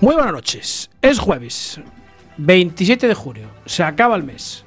[0.00, 0.90] Muy buenas noches.
[1.00, 1.80] Es jueves,
[2.38, 3.48] 27 de junio.
[3.66, 4.64] Se acaba el mes.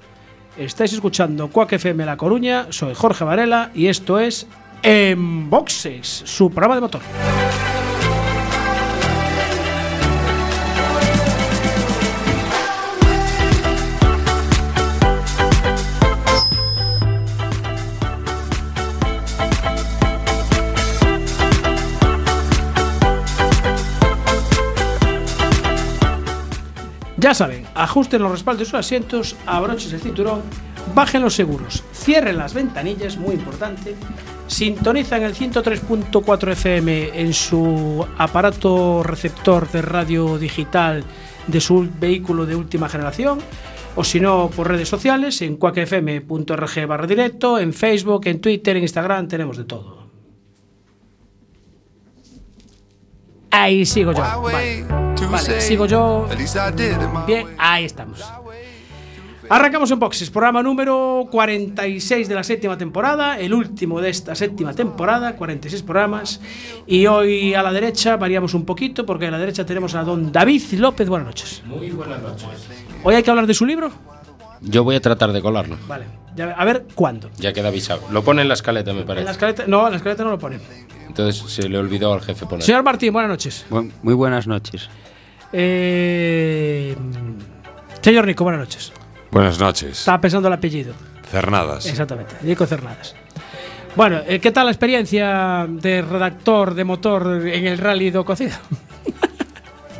[0.57, 2.67] Estáis escuchando Quack FM La Coruña.
[2.69, 4.47] Soy Jorge Varela y esto es
[4.81, 7.01] En Boxes, su programa de motor.
[27.23, 30.41] Ya saben, ajusten los respaldos de sus asientos, abrochen el cinturón,
[30.93, 33.95] bajen los seguros, cierren las ventanillas, muy importante,
[34.47, 41.05] sintonizan el 103.4 FM en su aparato receptor de radio digital
[41.47, 43.39] de su vehículo de última generación,
[43.95, 48.83] o si no, por redes sociales, en cuacfm.org barra directo, en Facebook, en Twitter, en
[48.83, 50.09] Instagram, tenemos de todo.
[53.49, 54.19] Ahí sigo yo.
[54.19, 56.27] Vale, Vale, sigo yo.
[57.27, 58.23] Bien, ahí estamos.
[59.49, 64.73] Arrancamos en boxes, programa número 46 de la séptima temporada, el último de esta séptima
[64.73, 66.39] temporada, 46 programas.
[66.87, 70.31] Y hoy a la derecha variamos un poquito porque a la derecha tenemos a don
[70.31, 71.09] David López.
[71.09, 71.61] Buenas noches.
[71.65, 72.47] Muy buenas noches.
[73.03, 73.91] Hoy hay que hablar de su libro.
[74.61, 75.77] Yo voy a tratar de colarlo.
[75.89, 76.05] Vale,
[76.37, 77.29] ya- a ver cuándo.
[77.37, 78.01] Ya queda avisado.
[78.11, 79.25] Lo pone en la escaleta, me En parece.
[79.25, 80.59] la escaleta, no, en la escaleta no lo pone.
[81.05, 82.63] Entonces se le olvidó al jefe poner.
[82.63, 83.65] Señor Martín, buenas noches.
[83.69, 84.89] Bu- Muy buenas noches.
[85.53, 86.95] Eh,
[88.01, 88.91] señor Nico, buenas noches.
[89.31, 89.99] Buenas noches.
[89.99, 90.93] Estaba pensando el apellido.
[91.29, 91.85] Cernadas.
[91.85, 93.15] Exactamente, Nico Cernadas.
[93.95, 98.55] Bueno, eh, ¿qué tal la experiencia de redactor de motor en el Rally do Cocido?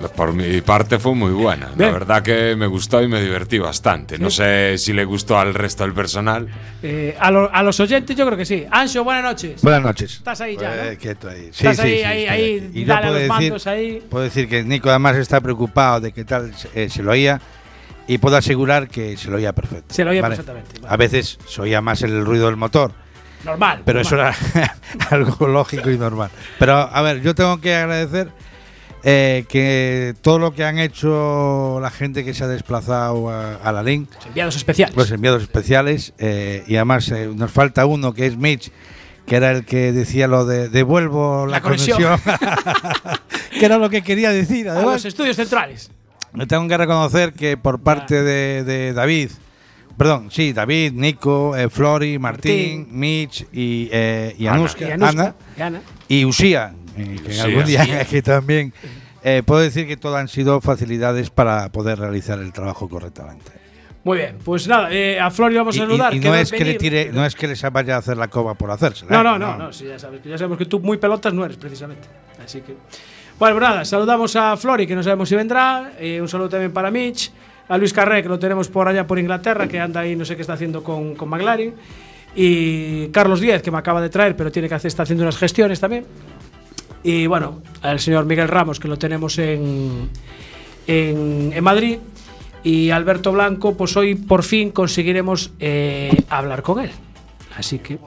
[0.10, 1.68] Por mi parte fue muy buena.
[1.76, 1.92] Bien.
[1.92, 4.18] La verdad que me gustó y me divertí bastante.
[4.20, 6.48] No sé si le gustó al resto del personal.
[6.82, 8.66] Eh, a, lo- a los oyentes yo creo que sí.
[8.70, 9.62] Ancho, buenas noches.
[9.62, 10.14] Buenas noches.
[10.16, 10.84] Estás ahí ya, ¿no?
[10.84, 11.50] Eh, quieto ahí.
[11.52, 12.80] Estás ahí, ahí, ahí, aquí.
[12.80, 14.04] Y dale a puedo los decir, mandos ahí.
[14.10, 17.40] Puedo decir que Nico además está preocupado de que tal eh, se lo oía
[18.08, 19.94] y puedo asegurar que se lo oía perfecto.
[19.94, 20.94] Se lo oía perfectamente, vale.
[20.94, 22.92] A veces se oía más el ruido del motor,
[23.46, 23.82] Normal.
[23.86, 24.36] pero eso normal.
[24.56, 24.76] era
[25.10, 26.30] algo lógico y normal.
[26.60, 28.30] Pero a ver, yo tengo que agradecer
[29.04, 33.72] eh, que todo lo que han hecho la gente que se ha desplazado a, a
[33.72, 34.96] la link Los enviados especiales.
[34.96, 38.72] los enviados especiales eh, y además eh, nos falta uno que es Mitch
[39.26, 41.98] que era el que decía lo de devuelvo la, La conexión.
[42.02, 42.20] conexión,
[43.60, 45.92] que era lo que quería decir a los además estudios centrales.
[46.34, 49.32] me tengo que reconocer que por parte de, de David
[49.98, 53.00] perdón sí David Nico eh, Flori Martín, Martín.
[53.00, 54.56] Mitch y, eh, y Ana.
[54.58, 55.82] Anuska, Y Anuska, Ana y Ana.
[56.08, 57.92] y Usía eh, que Usía, algún día sí.
[58.02, 58.74] aquí también
[59.24, 63.52] eh, puedo decir que todas han sido facilidades para poder realizar el trabajo correctamente
[64.04, 66.14] Muy bien, pues nada, eh, a Flori vamos a saludar.
[66.14, 68.28] y- y no es que le tire, no es que les vaya a hacer la
[68.28, 69.12] coba por hacérsela.
[69.12, 69.24] No, ¿eh?
[69.24, 72.08] no, no, no, sí, ya, sabes, ya sabemos que tú muy pelotas no eres precisamente.
[72.44, 72.76] Así que.
[73.40, 75.94] Bueno, pues nada, saludamos a Flori, que no sabemos si vendrá.
[76.00, 77.32] eh, un saludo también para Mitch.
[77.70, 80.36] A Luis Carré, que lo tenemos por allá por Inglaterra, que anda ahí, no sé
[80.36, 81.74] qué está haciendo con, con McLaren.
[82.36, 85.38] Y Carlos Díez, que me acaba de traer, pero tiene que hacer, está haciendo unas
[85.38, 86.06] gestiones también.
[87.04, 90.10] Y bueno, al señor Miguel Ramos, que lo tenemos en,
[90.88, 91.98] en, Madrid.
[92.64, 96.92] Y Alberto Blanco, pues hoy por fin conseguiremos eh, hablar con él.
[97.58, 98.00] Así que,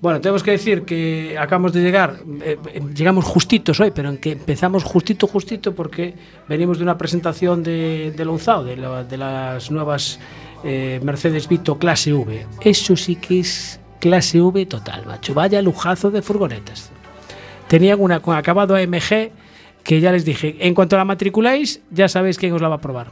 [0.00, 2.58] bueno, tenemos que decir que acabamos de llegar, eh,
[2.92, 6.14] llegamos justitos hoy, pero en que empezamos justito, justito, porque
[6.48, 10.18] venimos de una presentación de, de Lonzao, de, la- de las nuevas
[10.64, 12.44] eh, Mercedes Vito Clase V.
[12.60, 15.32] Eso sí que es Clase V total, macho.
[15.32, 16.90] Vaya lujazo de furgonetas.
[17.72, 19.30] Tenían una con acabado AMG
[19.82, 22.80] que ya les dije, en cuanto la matriculéis, ya sabéis quién os la va a
[22.82, 23.06] probar.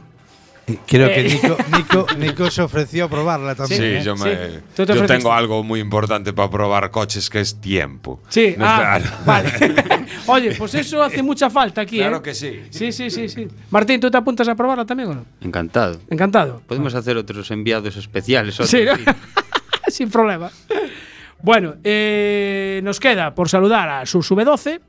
[0.85, 1.29] Creo que Eh.
[1.33, 3.83] Nico, Nico, Nico se ofreció a probarla Sí, también.
[3.83, 4.03] ¿eh?
[4.03, 4.23] yo, Sí.
[4.23, 4.35] me,
[4.75, 8.19] Tú te yo tengo algo muy importante para probar coches que es tiempo.
[8.29, 9.05] Sí, No, ah, claro.
[9.25, 9.51] vale.
[10.27, 12.21] Oye, pues eso hace mucha falta aquí, Claro ¿eh?
[12.21, 12.61] que sí.
[12.69, 13.47] Sí, sí, sí, sí.
[13.71, 15.25] Martín, ¿tú te apuntas a probarla también o no?
[15.41, 15.99] Encantado.
[16.07, 16.61] Encantado.
[16.67, 18.53] Podemos hacer otros enviados especiales.
[18.59, 18.95] otros, Sí, ¿no?
[18.95, 19.03] sí.
[19.87, 20.51] Sin problema.
[21.43, 24.79] Bueno, eh, nos queda por saludar a sus V12.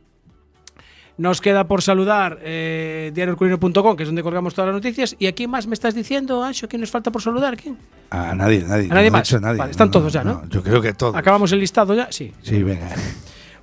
[1.18, 5.14] Nos queda por saludar eh, diarioelcurino.com, que es donde colgamos todas las noticias.
[5.18, 6.68] ¿Y a quién más me estás diciendo, Ancho?
[6.68, 7.56] ¿Quién nos falta por saludar?
[7.56, 7.76] ¿Quién?
[8.10, 8.90] A nadie, nadie.
[8.90, 9.28] ¿A nadie no más?
[9.28, 9.58] dicho nadie.
[9.58, 10.48] Vale, están todos ya, ¿no?
[10.48, 11.14] Yo creo que todos.
[11.14, 12.10] ¿Acabamos el listado ya?
[12.10, 12.32] Sí.
[12.42, 12.88] Sí, venga.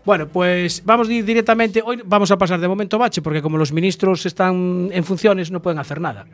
[0.05, 1.81] Bueno, pues vamos a ir directamente.
[1.83, 5.61] Hoy vamos a pasar de momento bache, porque como los ministros están en funciones, no
[5.61, 6.25] pueden hacer nada.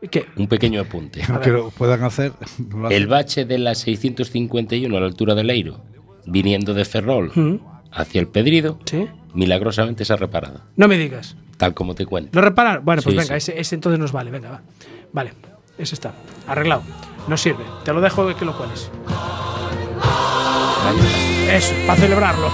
[0.00, 0.26] ¿Y ¿Qué?
[0.36, 1.22] Un pequeño apunte.
[1.28, 2.32] Aunque lo puedan hacer.
[2.70, 2.90] lo.
[2.90, 5.80] El bache de la 651 a la altura del Eiro,
[6.26, 7.60] viniendo de Ferrol
[7.90, 9.08] hacia el Pedrido, ¿Sí?
[9.34, 10.60] milagrosamente se ha reparado.
[10.76, 11.36] No me digas.
[11.56, 12.30] Tal como te cuento.
[12.32, 12.80] ¿Lo reparar?
[12.80, 13.50] Bueno, pues Sí, venga, sí.
[13.52, 14.62] Ese, ese entonces nos vale, venga, va.
[15.12, 15.32] Vale,
[15.78, 16.12] ese está.
[16.46, 16.82] Arreglado.
[17.28, 17.64] No sirve.
[17.84, 18.90] Te lo dejo que lo cueles.
[21.50, 22.50] Eso, para celebrarlo.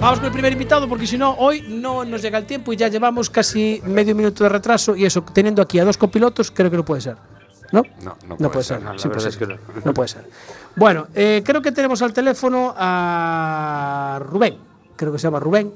[0.00, 2.76] Vamos con el primer invitado porque si no, hoy no nos llega el tiempo y
[2.76, 6.70] ya llevamos casi medio minuto de retraso y eso, teniendo aquí a dos copilotos, creo
[6.70, 7.16] que no puede ser.
[7.72, 7.82] ¿No?
[8.02, 8.78] No, no puede, puede ser.
[8.78, 8.84] ser.
[8.86, 9.28] No, sí puede ser.
[9.30, 9.56] es que no.
[9.84, 10.24] No puede ser.
[10.74, 14.56] Bueno, eh, creo que tenemos al teléfono a Rubén.
[14.96, 15.72] Creo que se llama Rubén.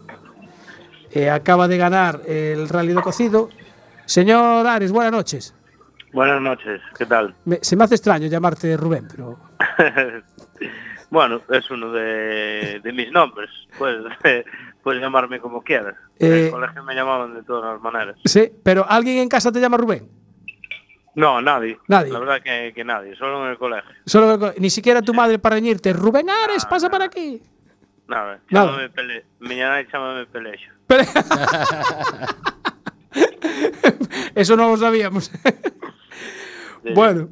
[1.13, 3.51] Eh, acaba de ganar el rally de cocido.
[4.07, 5.55] Señor Ares, buenas noches.
[6.13, 7.35] Buenas noches, ¿qué tal?
[7.45, 9.37] Me- se me hace extraño llamarte Rubén, pero
[11.15, 13.49] bueno, es uno de, de mis nombres.
[13.79, 14.05] Puedes,
[14.83, 15.95] puedes llamarme como quieras.
[16.19, 18.17] En Eh, el colegio me llamaban de todas las maneras.
[18.27, 18.51] sí.
[18.63, 20.09] Pero alguien en casa te llama Rubén.
[21.15, 21.79] No, nadie.
[21.87, 22.13] Nadie.
[22.13, 23.89] La verdad que, que nadie, solo en el colegio.
[24.05, 25.93] Solo ni siquiera tu madre para reñirte.
[25.93, 27.41] Rubén Ares, pasa para aquí.
[28.09, 28.41] Nada,
[28.95, 29.25] Pele.
[29.39, 30.71] Mañana chámame Pelecho.
[34.35, 35.31] Eso no lo sabíamos.
[36.95, 37.29] bueno.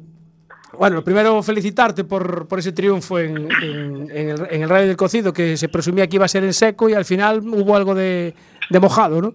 [0.77, 4.87] Bueno, lo primero felicitarte por, por ese triunfo en, en- en el, en el Rally
[4.87, 7.75] del Cocido, que se presumía que iba a ser en seco y al final hubo
[7.75, 8.33] algo de,
[8.69, 9.33] de mojado, ¿no?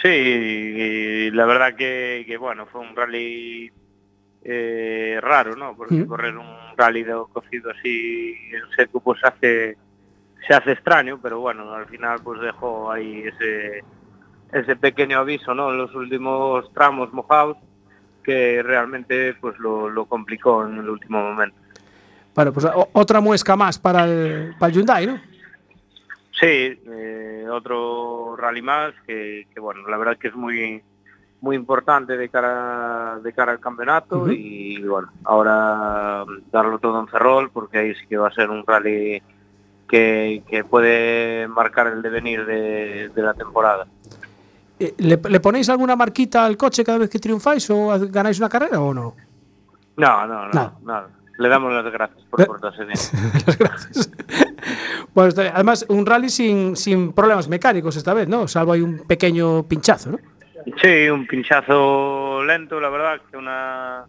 [0.00, 3.70] Sí, y la verdad que, que, bueno, fue un rally
[4.44, 5.76] eh, raro, ¿no?
[5.76, 6.06] Porque Mm.
[6.06, 6.46] correr un
[6.76, 9.76] rally de cocido así en seco pues hace
[10.46, 13.82] se hace extraño, pero bueno, al final pues dejó ahí ese
[14.52, 15.72] ese pequeño aviso, ¿no?
[15.72, 17.56] En los últimos tramos mojados
[18.28, 21.56] que realmente pues lo, lo complicó en el último momento.
[22.34, 25.18] Bueno, pues otra muesca más para el, para el Hyundai, ¿no?
[26.38, 30.82] Sí, eh, otro rally más que, que, bueno, la verdad que es muy
[31.40, 37.50] muy importante de cara de cara al campeonato y bueno, ahora darlo todo en Ferrol
[37.50, 39.22] porque ahí sí que va a ser un rally
[39.88, 43.86] que, que puede marcar el devenir de, de la temporada.
[44.80, 48.48] Eh, le, le ponéis alguna marquita al coche cada vez que triunfáis o ganáis una
[48.48, 49.14] carrera o no?
[49.96, 50.72] No, no, no, nada.
[50.82, 51.08] nada.
[51.38, 52.98] Le damos las gracias por portarse bien.
[53.46, 54.10] las gracias.
[55.14, 58.48] bueno, además, un rally sin, sin problemas mecánicos esta vez, ¿no?
[58.48, 60.18] Salvo hay un pequeño pinchazo, ¿no?
[60.82, 64.04] Sí, un pinchazo lento, la verdad, que una...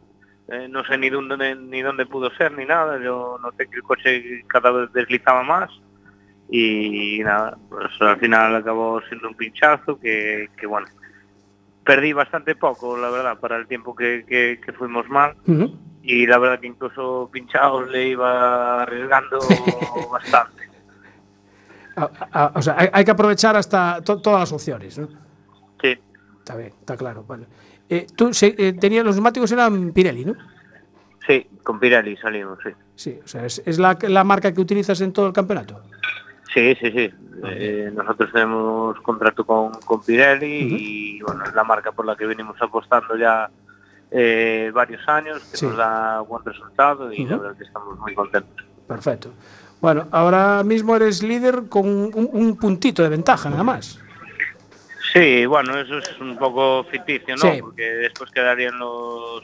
[0.51, 2.99] Eh, no sé ni dónde, ni dónde pudo ser ni nada.
[2.99, 5.69] Yo noté que el coche cada vez deslizaba más.
[6.51, 10.87] Y nada, pues al final acabó siendo un pinchazo que, que bueno,
[11.83, 15.35] perdí bastante poco, la verdad, para el tiempo que, que- que fuimos mal
[16.01, 19.37] y la verdad que incluso pinchados le iba arriesgando
[20.11, 20.69] bastante.
[21.95, 25.07] A- a- o sea, hay, hay que aprovechar hasta to- todas las opciones, ¿no?
[25.81, 25.97] Sí,
[26.39, 27.23] Está bien, está claro.
[27.27, 27.45] Vale.
[27.89, 30.33] Eh, tú se- eh, tenías los neumáticos eran Pirelli, ¿no?
[31.27, 32.69] sí, con Pirelli salimos, sí.
[32.95, 35.81] Sí, o sea, es, es la, la marca que utilizas en todo el campeonato.
[36.53, 37.13] Sí, sí, sí.
[37.45, 42.25] Eh, nosotros tenemos contrato con, con Pirelli y bueno, es la marca por la que
[42.25, 43.49] venimos apostando ya
[44.11, 45.65] eh, varios años, que Sí.
[45.67, 47.43] nos da buen resultado y la Ujú.
[47.43, 48.65] verdad que estamos muy contentos.
[48.87, 49.29] Perfecto.
[49.79, 53.99] Bueno, ahora mismo eres líder con un, un puntito de ventaja, nada más.
[55.13, 57.41] Sí, bueno, eso es un poco ficticio, ¿no?
[57.53, 57.61] Sí.
[57.61, 59.43] Porque después quedarían los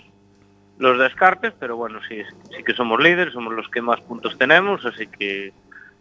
[0.78, 2.22] los descartes, pero bueno, sí,
[2.54, 5.54] sí que somos líderes, somos los que más puntos tenemos, así que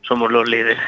[0.06, 0.78] somos los líderes.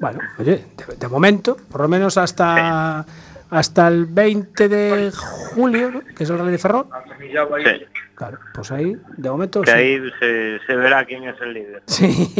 [0.00, 3.04] Bueno, oye, de, de momento, por lo menos hasta,
[3.50, 6.00] hasta el 20 de julio, ¿no?
[6.00, 6.86] que es el Rally de Ferrol.
[7.18, 7.84] Sí,
[8.14, 9.62] Claro, pues ahí, de momento.
[9.62, 9.76] que sí.
[9.78, 11.82] ahí se, se verá quién es el líder.
[11.86, 12.34] Sí.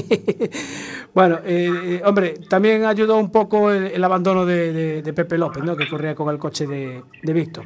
[1.15, 5.39] bueno, eh, eh, hombre, también ayudó un poco el, el abandono de, de- de Pepe
[5.39, 5.77] López, ¿no?
[5.79, 7.65] Que corría con el coche de, de Víctor.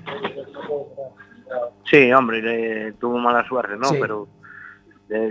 [1.90, 3.90] Sí, hombre, le- tuvo mala suerte, ¿no?
[4.00, 4.28] Pero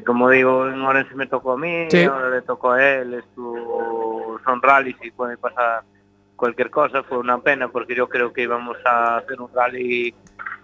[0.06, 2.04] como digo, en Orense me tocó a mí, Sí.
[2.04, 5.84] ahora le tocó a él, esto son rallies y puede pasar
[6.36, 10.14] cualquier cosa, fue una pena porque yo creo que íbamos a hacer un rally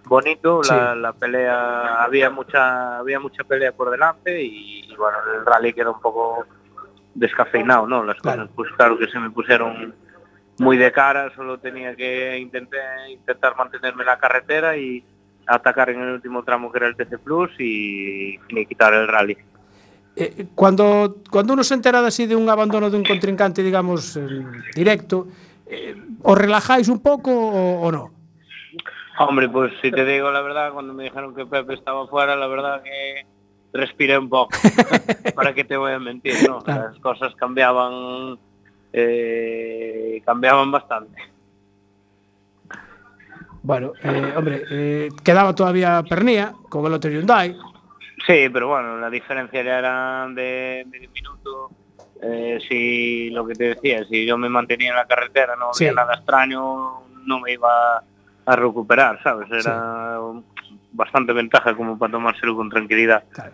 [0.04, 5.44] bonito, la, la pelea, había mucha, había mucha pelea por delante y, y bueno, el
[5.46, 6.44] rally quedó un poco
[7.14, 8.02] descafeinado, ¿no?
[8.04, 8.42] Las Claro.
[8.42, 9.94] cosas, pues claro que se me pusieron
[10.58, 15.04] muy de cara, solo tenía que intentar, intentar mantenerme en la carretera y
[15.54, 19.36] atacar en el último tramo que era el TC Plus y, y quitar el rally.
[20.16, 24.50] Eh, cuando, cuando uno se entera así de un abandono de un contrincante, digamos, en
[24.74, 25.28] directo,
[25.66, 28.10] eh, ¿os relajáis un poco o, o no?
[29.18, 32.46] Hombre, pues si te digo la verdad, cuando me dijeron que Pepe estaba fuera, la
[32.46, 33.26] verdad que
[33.72, 34.50] respiré un poco.
[35.34, 36.34] ¿Para qué te voy a mentir?
[36.48, 36.88] No, Claro.
[36.90, 38.38] las cosas cambiaban,
[38.92, 41.20] eh, cambiaban bastante.
[43.62, 47.56] Bueno, eh, hombre, eh, quedaba todavía Pernía con el otro Hyundai.
[48.26, 51.70] Sí, pero bueno, la diferencia ya era de medio minuto.
[52.22, 55.90] Eh, si lo que te decía, si yo me mantenía en la carretera, no había
[55.90, 55.94] Sí.
[55.94, 58.02] nada extraño, no me iba
[58.46, 59.50] a recuperar, ¿sabes?
[59.50, 60.18] Era
[60.92, 63.24] bastante ventaja como para tomárselo con tranquilidad.
[63.30, 63.52] Claro,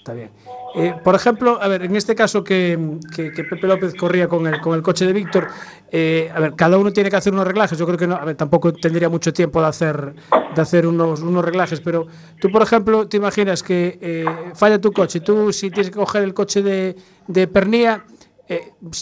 [0.00, 0.30] está bien.
[0.76, 2.78] Eh, por ejemplo, a ver, en este caso que,
[3.14, 5.48] que- Pepe López corría con el, con el coche de Víctor,
[5.90, 7.78] eh, a ver, cada uno tiene que hacer unos reglajes.
[7.78, 10.14] Yo creo que no, tampoco tendría mucho tiempo de hacer,
[10.54, 12.06] de hacer unos, unos reglajes, pero
[12.40, 16.22] tú, por ejemplo, te imaginas que eh, falla tu coche, tú si tienes que coger
[16.22, 18.04] el coche de, de Pernía,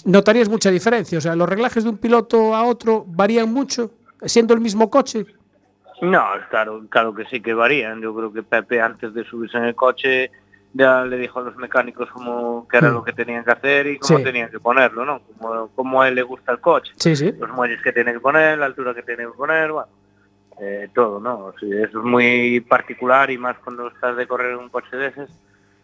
[0.04, 1.18] notarías mucha diferencia.
[1.18, 3.92] O sea, los reglajes de un piloto a otro varían mucho,
[4.24, 5.26] siendo el mismo coche.
[6.00, 8.00] No, claro, claro que sí que varían.
[8.00, 10.30] Yo creo que Pepe antes de subirse en el coche
[10.74, 12.94] ya le dijo a los mecánicos cómo qué era Mm.
[12.94, 14.24] lo que tenían que hacer y cómo Sí.
[14.24, 15.20] tenían que ponerlo, ¿no?
[15.38, 16.92] Como, como a él le gusta el coche.
[16.96, 17.32] Sí, sí.
[17.38, 19.88] Los muelles que tiene que poner, la altura que tiene que poner, bueno,
[20.60, 21.50] eh, todo, ¿no?
[21.60, 21.66] Eso
[21.98, 25.30] es muy particular y más cuando estás de correr un coche de esos,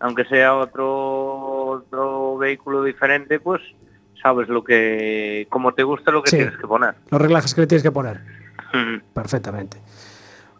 [0.00, 3.62] aunque sea otro, otro vehículo diferente, pues
[4.20, 6.94] sabes lo que, como te gusta lo que tienes que poner.
[7.10, 8.20] Los reglajes que le tienes que poner.
[8.72, 8.98] Mm.
[9.14, 9.78] Perfectamente.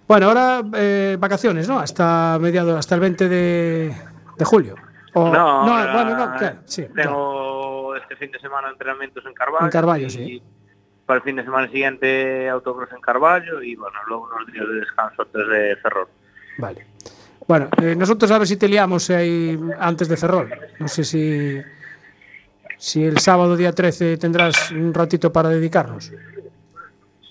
[0.07, 1.79] Bueno, ahora eh, vacaciones, ¿no?
[1.81, 3.95] Hasta mediados, hasta el 20 de,
[4.37, 4.75] de julio.
[5.15, 6.85] O- No, bueno, no, claro, sí.
[6.87, 7.11] claro.
[7.11, 9.99] Tengo este fin de semana entrenamientos en Carvalho.
[10.01, 10.43] En y sí.
[11.07, 14.75] Para el fin de semana siguiente autocross en Carvalho y bueno, luego unos días de
[14.77, 16.09] descanso antes de Ferrol.
[16.59, 16.87] Vale.
[17.47, 20.51] Bueno, eh, nosotros a ver si te liamos ahí antes de Ferrol.
[20.79, 21.61] No sé si,
[22.79, 26.11] si el sábado día 13 tendrás un ratito para dedicarnos.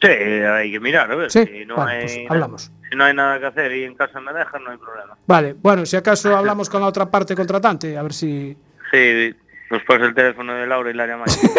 [0.02, 1.32] Sí, hay que mirar, a ver.
[1.32, 2.72] Sí, si, no vale, hay, pues hablamos.
[2.94, 5.18] Si no hay nada que hacer y en casa me dejan, no hay problema.
[5.26, 8.56] Vale, bueno, si acaso hablamos con la otra parte contratante, a ver si...
[8.92, 9.36] Sí,
[9.72, 11.40] nos pasa el teléfono de Laura y la llamáis.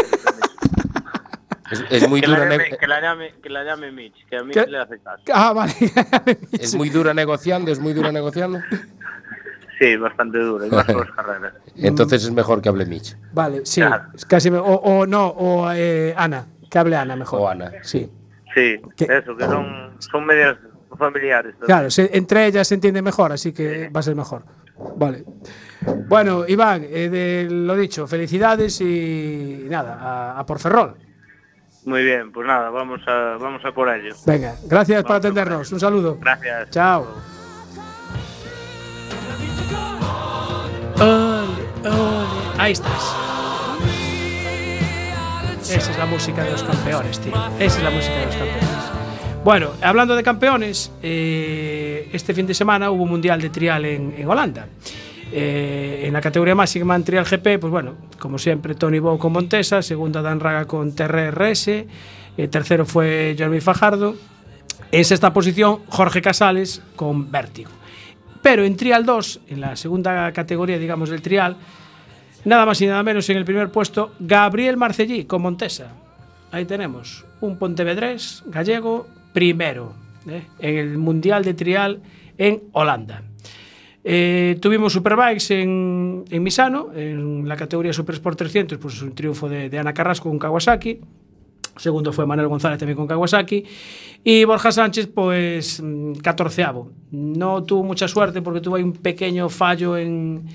[1.70, 4.26] Es, es muy que, la dura llame, ne- que, la llame, que la llame Mitch,
[4.28, 4.66] que a ¿Qué?
[4.70, 5.22] le hace caso.
[5.32, 5.72] Ah, vale.
[6.52, 8.60] es muy dura negociando, es muy dura negociando.
[9.80, 11.54] Sí, bastante duro, y más por las carreras.
[11.74, 13.16] Entonces es mejor que hable Mitch.
[13.32, 13.80] Vale, sí.
[13.80, 14.04] Claro.
[14.14, 17.40] es casi me- o, o no, o eh, Ana, que hable Ana mejor.
[17.40, 17.72] O Ana.
[17.82, 18.08] Sí.
[18.54, 19.04] Sí, ¿Qué?
[19.10, 20.58] eso, que son, son medias
[20.98, 21.54] familiares.
[21.60, 24.44] Claro, se- entre ellas se entiende mejor, así que va a ser mejor.
[24.96, 25.24] Vale.
[26.08, 30.96] Bueno, Iván, eh, de lo dicho, felicidades y, nada, a, a por Ferrol.
[31.84, 34.14] Muy bien, pues nada, vamos a, vamos a por ello.
[34.26, 35.70] Venga, gracias por atendernos.
[35.70, 36.16] Un saludo.
[36.20, 36.70] Gracias.
[36.70, 37.06] Chao.
[41.00, 42.26] Ole, ole.
[42.58, 43.14] Ahí estás.
[45.62, 47.32] Esa es la música de los campeones, tío.
[47.58, 48.83] Esa es la música de los campeones.
[49.44, 54.14] Bueno, hablando de campeones, eh, este fin de semana hubo un mundial de trial en,
[54.16, 54.68] en Holanda.
[55.30, 59.32] Eh, en la categoría máxima en trial GP, pues bueno, como siempre, Tony Bow con
[59.34, 61.86] Montesa, segunda Dan Raga con TRRS, eh,
[62.50, 64.16] tercero fue Jeremy Fajardo,
[64.90, 67.70] en sexta posición Jorge Casales con Vértigo.
[68.40, 71.58] Pero en trial 2, en la segunda categoría, digamos, del trial,
[72.46, 75.88] nada más y nada menos en el primer puesto, Gabriel Marcellí con Montesa.
[76.50, 79.92] Ahí tenemos un pontevedrés gallego primero
[80.26, 80.44] ¿eh?
[80.58, 82.00] en el Mundial de Trial
[82.38, 83.22] en Holanda.
[84.06, 89.48] Eh, tuvimos Superbikes en, Misano, en la categoría Super Sport 300, pues es un triunfo
[89.48, 91.00] de, Ana Carrasco con Kawasaki.
[91.76, 93.64] Segundo fue Manuel González también con Kawasaki.
[94.22, 96.92] Y Borja Sánchez, pues mm, catorceavo.
[97.10, 100.46] No tuvo mucha suerte porque tuvo ahí un pequeño fallo en,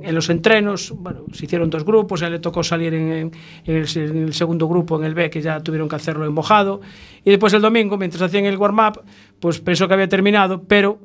[0.00, 3.12] en, en, los entrenos, bueno, se hicieron dos grupos, a él le tocó salir en,
[3.12, 3.32] en,
[3.64, 6.80] el, en, el, segundo grupo, en el B, que ya tuvieron que hacerlo en mojado,
[7.24, 9.02] y después el domingo, mientras hacían el warm-up,
[9.40, 11.00] pues pensó que había terminado, pero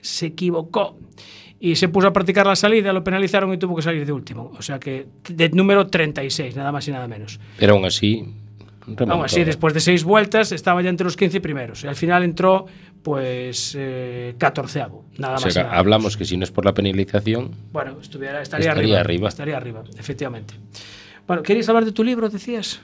[0.00, 0.98] se equivocó
[1.60, 4.52] y se puso a practicar la salida, lo penalizaron y tuvo que salir de último,
[4.56, 7.38] o sea que de número 36, nada más y nada menos.
[7.58, 8.24] Pero aún así...
[8.98, 11.84] Aún así, después de seis vueltas, estaba ya entre los 15 primeros.
[11.84, 12.66] Y al final entró
[13.02, 14.78] pues, eh, 14
[15.18, 15.54] Nada O sea, más.
[15.54, 19.28] que hablamos que si no es por la penalización, Bueno, estuviera, estaría, Estaría arriba, arriba.
[19.28, 20.54] Estaría arriba, efectivamente.
[21.26, 22.80] Bueno, ¿queréis hablar de tu libro, decías?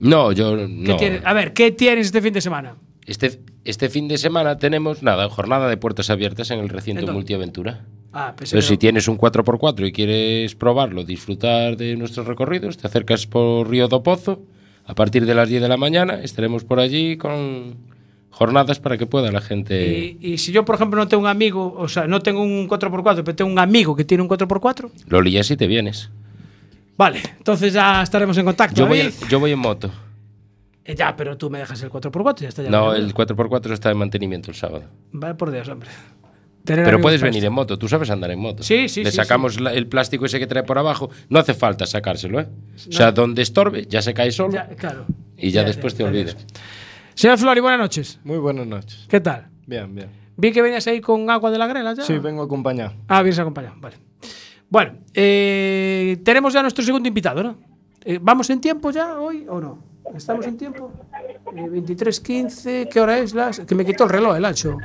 [0.00, 0.56] no, yo
[0.98, 1.28] ¿Qué no.
[1.28, 2.76] A ver, ¿qué tienes este fin de semana?
[3.06, 7.84] Este, este fin de semana tenemos, nada, jornada de puertas abiertas en el recinto multiaventura.
[8.12, 12.86] Ah, pensé Entonces, si tienes un 4x4 y quieres probarlo, disfrutar de nuestros recorridos, te
[12.86, 14.42] acercas por Río do Pozo.
[14.86, 17.76] A partir de las 10 de la mañana estaremos por allí con
[18.34, 20.16] jornadas para que pueda la gente.
[20.20, 22.68] Y, y si yo, por ejemplo, no tengo un amigo, o sea, no tengo un
[22.68, 26.10] 4x4, pero tengo un amigo que tiene un 4x4, Lo lías y te vienes.
[26.96, 28.76] vale, entonces ya estaremos en contacto.
[28.76, 29.90] Yo voy, en, yo voy en moto.
[30.84, 32.62] Eh, ya, pero tú me dejas el 4x4 y ya está.
[32.62, 34.84] Ya No, el 4x4 está en mantenimiento el sábado.
[35.12, 35.88] Vaya por Dios, hombre.
[36.64, 37.46] Tener Pero puedes venir esto.
[37.48, 38.62] en moto, tú sabes andar en moto.
[38.62, 41.10] Sí, sí, Le sí, sacamos la- el plástico ese que trae por abajo.
[41.28, 42.48] No hace falta sacárselo, ¿eh?
[42.88, 45.04] O sea, donde estorbe, ya se cae solo Ya, claro.
[45.36, 46.36] y ya, después te ya, olvidas.
[47.14, 48.20] Señor Flori, buenas noches.
[48.24, 49.06] Muy buenas noches.
[49.08, 49.48] ¿Qué tal?
[49.66, 50.10] Bien, bien.
[50.36, 52.02] Vi que venías ahí con agua de la grela ya.
[52.02, 52.92] Sí, vengo acompañado.
[53.08, 53.96] Ah, vienes acompañado, vale.
[54.68, 57.56] Bueno, eh, tenemos ya nuestro segundo invitado, ¿no?
[58.04, 59.78] Eh, ¿Vamos en tiempo ya hoy o no?
[60.14, 60.92] ¿Estamos en tiempo?
[61.54, 63.32] Eh, 23.15, ¿qué hora es?
[63.32, 63.60] Las?
[63.60, 64.76] Que me quitó el reloj, el ancho.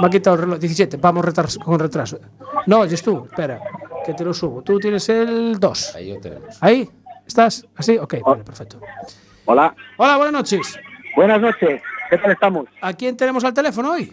[0.00, 0.58] Me ha quitado el reloj.
[0.58, 2.18] 17, vamos retras- con retraso.
[2.66, 3.60] No, oyes tú, espera,
[4.04, 4.62] que te lo subo.
[4.62, 5.96] Tú tienes el 2.
[5.96, 6.56] Ahí lo tenemos.
[6.60, 6.88] ¿Ahí?
[7.26, 7.64] ¿Estás?
[7.76, 7.96] ¿Así?
[7.96, 8.80] Ok, vale, perfecto.
[9.46, 10.78] Hola, Hola, buenas noches.
[11.16, 11.82] Buenas noches.
[12.10, 12.66] ¿Qué tal estamos?
[12.80, 14.12] ¿A quién tenemos al teléfono hoy?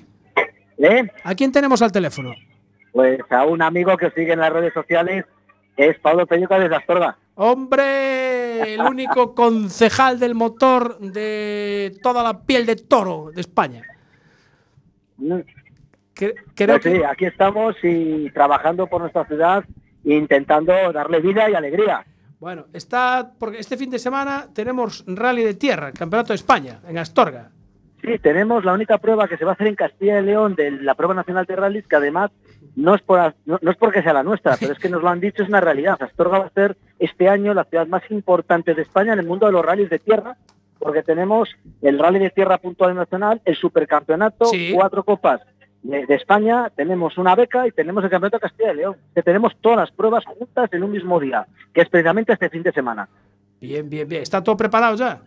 [0.78, 1.08] ¿Eh?
[1.24, 2.34] ¿A quién tenemos al teléfono?
[2.92, 5.26] Pues a un amigo que os sigue en las redes sociales,
[5.76, 7.18] que es Pablo Peñuca desde Astorga.
[7.36, 13.84] Hombre, el único concejal del motor de toda la piel de toro de España.
[15.18, 15.40] Mm,
[16.14, 19.64] Que- creo Pues sí, aquí estamos y trabajando por nuestra ciudad
[20.04, 22.06] intentando darle vida y alegría.
[22.40, 26.80] Bueno, está porque este fin de semana tenemos rally de tierra, el Campeonato de España
[26.88, 27.52] en Astorga.
[28.02, 30.70] Sí, tenemos la única prueba que se va a hacer en Castilla y León de
[30.72, 32.30] la prueba nacional de rallies, que además
[32.76, 35.10] no es, por, no, no es porque sea la nuestra, pero es que nos lo
[35.10, 35.98] han dicho, es una realidad.
[36.00, 39.48] Astorga va a ser este año la ciudad más importante de España en el mundo
[39.48, 40.38] de los rallies de tierra,
[40.78, 41.50] porque tenemos
[41.82, 44.74] el rally de tierra puntual nacional, el supercampeonato, Sí.
[44.76, 45.42] cuatro copas
[45.84, 49.24] de, de España, tenemos una beca y tenemos el campeonato de Castilla y León, que
[49.24, 52.72] tenemos todas las pruebas juntas en un mismo día, que es precisamente este fin de
[52.74, 53.08] semana.
[53.62, 54.22] Bien, bien, bien.
[54.24, 55.20] ¿Está todo preparado ya?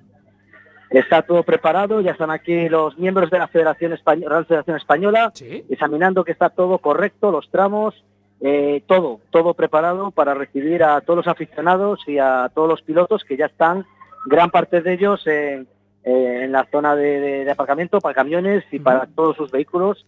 [0.91, 5.31] Está todo preparado, ya están aquí los miembros de la Federación Española, Real Federación Española
[5.35, 5.65] Sí.
[5.71, 8.05] examinando que está todo correcto, los tramos,
[8.41, 13.23] eh, todo, todo preparado para recibir a todos los aficionados y a todos los pilotos
[13.23, 13.87] que ya están,
[14.27, 15.69] gran parte de ellos en,
[16.03, 20.05] eh, en la zona de, de- de aparcamiento para camiones y para todos sus vehículos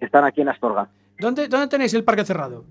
[0.00, 0.88] están aquí en Astorga.
[1.18, 2.64] ¿Dónde, ¿Dónde tenéis el parque cerrado?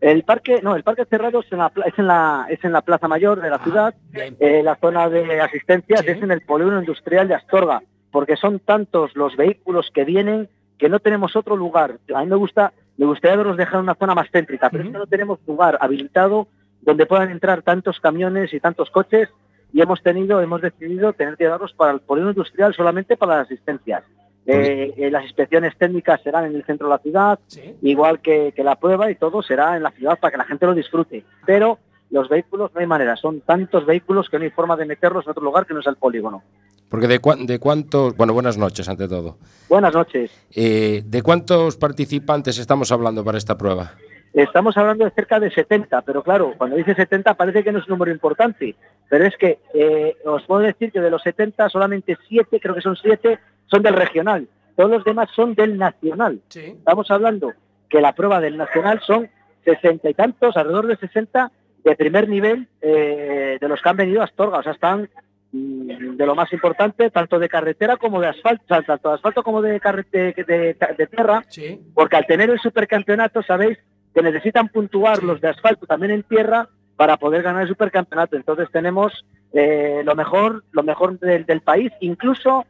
[0.00, 2.82] El parque, no, el parque cerrado es en la, es en la, es en la
[2.82, 4.36] plaza mayor de la ciudad, Bien.
[4.38, 6.10] eh, la zona de asistencias Sí.
[6.10, 10.88] es en el polígono industrial de Astorga, porque son tantos los vehículos que vienen que
[10.88, 11.98] no tenemos otro lugar.
[12.14, 14.90] A mí me gusta, me gustaría verlos dejar en una zona más céntrica, pero es
[14.90, 16.48] que no tenemos lugar habilitado
[16.82, 19.30] donde puedan entrar tantos camiones y tantos coches
[19.72, 23.46] y hemos tenido, hemos decidido tener que darlos para el polígono industrial solamente para las
[23.46, 24.04] asistencias.
[24.46, 27.74] Eh, eh, las inspecciones técnicas serán en el centro de la ciudad, Sí.
[27.82, 30.66] igual que, que la prueba y todo será en la ciudad para que la gente
[30.66, 31.24] lo disfrute.
[31.46, 31.78] Pero
[32.10, 35.30] los vehículos no hay manera, son tantos vehículos que no hay forma de meterlos en
[35.30, 36.42] otro lugar que no es el polígono.
[36.90, 38.14] Porque de, cuan- de cuántos.
[38.16, 39.38] Bueno, buenas noches ante todo.
[39.68, 40.30] Buenas noches.
[40.54, 43.92] Eh, ¿De cuántos participantes estamos hablando para esta prueba?
[44.34, 47.86] Estamos hablando de cerca de 70, pero claro, cuando dice 70 parece que no es
[47.86, 48.74] un número importante,
[49.08, 52.80] pero es que eh, os puedo decir que de los 70 solamente 7, creo que
[52.80, 56.40] son 7, son del regional, todos los demás son del nacional.
[56.48, 56.60] Sí.
[56.60, 57.52] Estamos hablando
[57.88, 59.28] que la prueba del nacional son
[59.64, 61.50] 60 y tantos, alrededor de 60
[61.84, 65.08] de primer nivel eh, de los que han venido a Astorga, o sea, están
[65.52, 69.60] mm, de lo más importante, tanto de carretera como de asfalto, tanto de asfalto como
[69.62, 69.80] de,
[70.12, 71.80] de, de- de tierra, Sí.
[71.94, 73.78] porque al tener el supercampeonato sabéis
[74.14, 78.36] que necesitan puntuar los de asfalto también en tierra para poder ganar el supercampeonato.
[78.36, 82.64] Entonces tenemos eh, lo mejor, lo mejor del, del país, incluso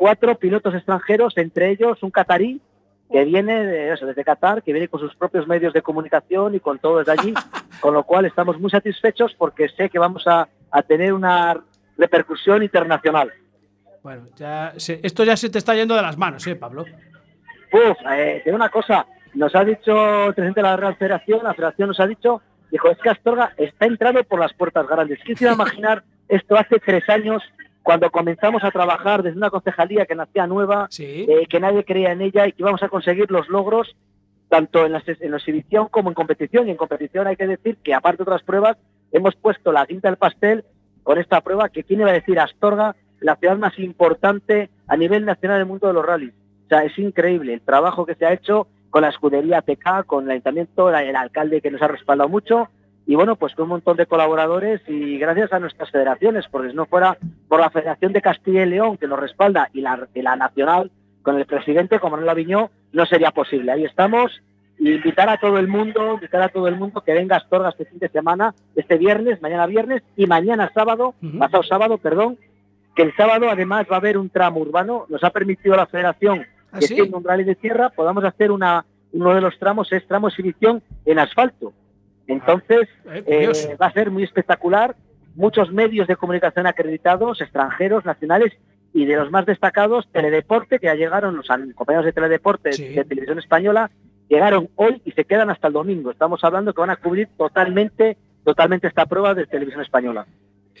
[0.00, 2.58] cuatro pilotos extranjeros, entre ellos un catarí
[3.12, 6.60] que viene de eso, desde Qatar, que viene con sus propios medios de comunicación y
[6.60, 7.34] con todo desde allí,
[7.80, 11.60] con lo cual estamos muy satisfechos porque sé que vamos a, a tener una
[11.98, 13.30] repercusión internacional.
[14.02, 16.84] Bueno, ya se- esto ya se te está yendo de las manos, ¿eh, Pablo?
[17.72, 21.52] Uf, eh, digo una cosa, nos ha dicho el presidente de la Real Federación, la
[21.52, 25.18] Federación nos ha dicho, dijo, es que Astorga está entrando por las puertas grandes.
[25.24, 27.42] ¿Quién se iba a imaginar esto hace tres años,
[27.90, 31.26] cuando comenzamos a trabajar desde una concejalía que nacía nueva, Sí.
[31.28, 33.96] eh, que nadie creía en ella y que íbamos a conseguir los logros
[34.48, 36.68] tanto en la, en la exhibición como en competición.
[36.68, 38.76] Y en competición hay que decir que, aparte de otras pruebas,
[39.10, 40.64] hemos puesto la quinta del pastel
[41.02, 45.24] con esta prueba que quién iba a decir Astorga la ciudad más importante a nivel
[45.24, 46.32] nacional del mundo de los rallies.
[46.66, 50.26] O sea, es increíble el trabajo que se ha hecho con la escudería PK, con
[50.26, 52.68] el ayuntamiento, el alcalde que nos ha respaldado mucho
[53.10, 56.76] y bueno, pues con un montón de colaboradores y gracias a nuestras federaciones, porque si
[56.76, 57.18] no fuera
[57.48, 60.92] por la Federación de Castilla y León que nos respalda y la, y la nacional
[61.22, 63.72] con el presidente, como Manuel Aviñó, no sería posible.
[63.72, 64.40] Ahí estamos
[64.78, 67.70] y invitar a todo el mundo, invitar a todo el mundo que venga a Astorga
[67.70, 72.38] este fin de semana, este viernes, mañana viernes y mañana sábado, pasado sábado, perdón,
[72.94, 76.46] que el sábado además va a haber un tramo urbano, nos ha permitido la federación
[76.70, 76.94] ¿Ah, que sí?
[76.94, 80.80] tiene un rally de tierra, podamos hacer una, uno de los tramos, es tramo exhibición
[81.04, 81.72] en asfalto.
[82.26, 82.88] Entonces,
[83.26, 84.94] Eh, va a ser muy espectacular,
[85.34, 88.52] muchos medios de comunicación acreditados, extranjeros, nacionales
[88.92, 92.88] y de los más destacados, Teledeporte, que ya llegaron los compañeros de Teledeporte Sí.
[92.88, 93.90] de Televisión Española,
[94.28, 96.10] llegaron hoy y se quedan hasta el domingo.
[96.10, 100.26] Estamos hablando que van a cubrir totalmente, totalmente esta prueba de Televisión Española.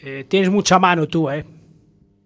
[0.02, 1.44] Eh, tienes mucha mano tú, ¿eh?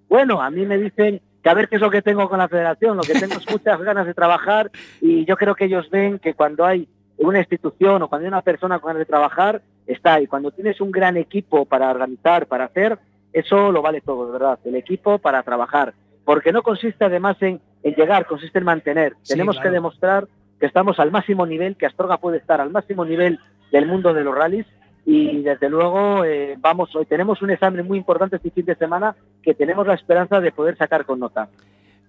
[0.08, 2.48] Bueno, a mí me dicen que a ver qué es lo que tengo con la
[2.48, 6.18] federación, lo que tengo es muchas ganas de trabajar y yo creo que ellos ven
[6.18, 10.14] que cuando hay una institución o cuando hay una persona con ganas de trabajar, está
[10.14, 10.26] ahí.
[10.26, 12.98] Cuando tienes un gran equipo para organizar, para hacer,
[13.32, 14.58] eso lo vale todo, de verdad.
[14.64, 15.94] El equipo para trabajar.
[16.24, 19.14] Porque no consiste además en, en llegar, consiste en mantener.
[19.22, 19.68] Sí, Tenemos claro.
[19.68, 23.38] que demostrar que estamos al máximo nivel, que Astorga puede estar al máximo nivel
[23.70, 24.66] del mundo de los rallies
[25.06, 29.14] y desde luego eh, vamos hoy tenemos un examen muy importante este fin de semana
[29.42, 31.48] que tenemos la esperanza de poder sacar con nota.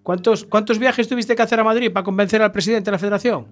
[0.02, 3.48] ¿Cuántos, ¿Cuántos viajes tuviste que hacer a Madrid para convencer al presidente de la federación?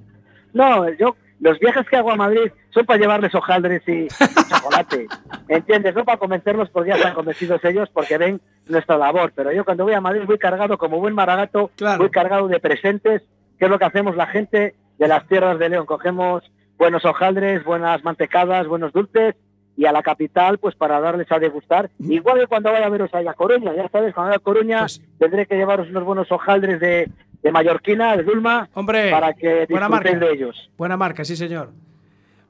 [0.53, 4.07] No, yo los viajes que hago a Madrid son para llevarles hojaldres y, y
[4.49, 5.07] chocolate,
[5.49, 5.93] ¿entiendes?
[5.95, 9.83] No para convencerlos porque ya están convencidos ellos porque ven nuestra labor, pero yo cuando
[9.83, 11.99] voy a Madrid voy cargado como buen maragato, Claro.
[11.99, 13.23] voy cargado de presentes,
[13.59, 16.43] que es lo que hacemos la gente de las tierras de León, cogemos
[16.77, 19.35] buenos hojaldres, buenas mantecadas, buenos dulces
[19.75, 23.09] y a la capital pues para darles a degustar, igual que cuando vaya a veros
[23.13, 26.79] a Coruña, ya sabes, cuando vaya a Coruña Pues- tendré que llevaros unos buenos hojaldres
[26.79, 27.09] de,
[27.43, 30.11] de Mallorquina, de Dulma, Hombre, para que buena marca.
[30.17, 30.71] de ellos.
[30.77, 31.71] Buena marca, sí, señor.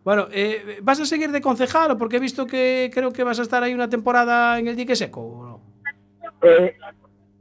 [0.04, 3.40] Bueno, eh, ¿vas a seguir de concejal o porque he visto que creo que vas
[3.40, 5.22] a estar ahí una temporada en el dique seco?
[5.22, 5.60] ¿o no?
[6.44, 6.76] Eh,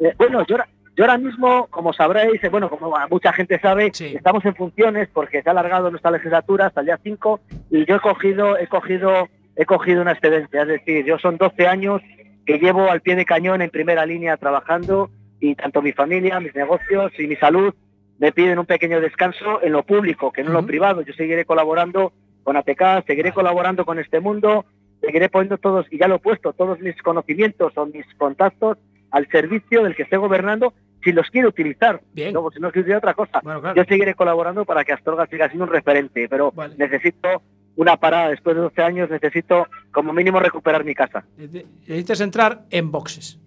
[0.00, 4.14] eh, bueno, yo, ahora- yo ahora mismo, como sabréis, bueno, como mucha gente sabe, Sí.
[4.16, 7.96] estamos en funciones porque se ha alargado nuestra legislatura hasta el día 5 y yo
[7.96, 12.00] he cogido, he cogido, he cogido una excedencia, es decir, yo son 12 años
[12.46, 15.10] que llevo al pie de cañón en primera línea trabajando
[15.42, 17.74] y tanto mi familia, mis negocios y mi salud
[18.18, 21.02] me piden un pequeño descanso en lo público, que no en lo privado.
[21.02, 22.12] Yo seguiré colaborando
[22.44, 24.64] con ATK, seguiré colaborando con este mundo,
[25.00, 28.78] seguiré poniendo todos, y ya lo he puesto, todos mis conocimientos o mis contactos
[29.10, 32.00] al servicio del que esté gobernando si los quiere utilizar.
[32.12, 32.32] Bien.
[32.32, 33.40] Luego, si no quiere otra cosa.
[33.42, 33.74] Bueno, claro.
[33.76, 36.76] Yo seguiré colaborando para que Astorga siga siendo un referente, pero Vale.
[36.78, 37.42] necesito
[37.74, 41.24] una parada después de 12 años, necesito como mínimo recuperar mi casa.
[41.36, 43.40] Nece- Necesitas entrar en boxes.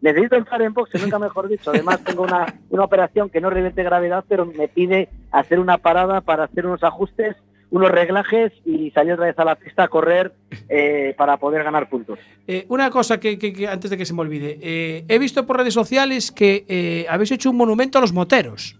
[0.00, 1.70] Necesito entrar en boxe, nunca mejor dicho.
[1.70, 6.20] Además, tengo una, una operación que no revierte gravedad, pero me pide hacer una parada
[6.20, 7.34] para hacer unos ajustes,
[7.70, 10.32] unos reglajes y salir otra vez a la pista a correr
[10.68, 12.18] eh, para poder ganar puntos.
[12.46, 14.58] Eh, una cosa que, que- que antes de que se me olvide.
[14.62, 18.78] Eh, he visto por redes sociales que habéis hecho un monumento a los moteros.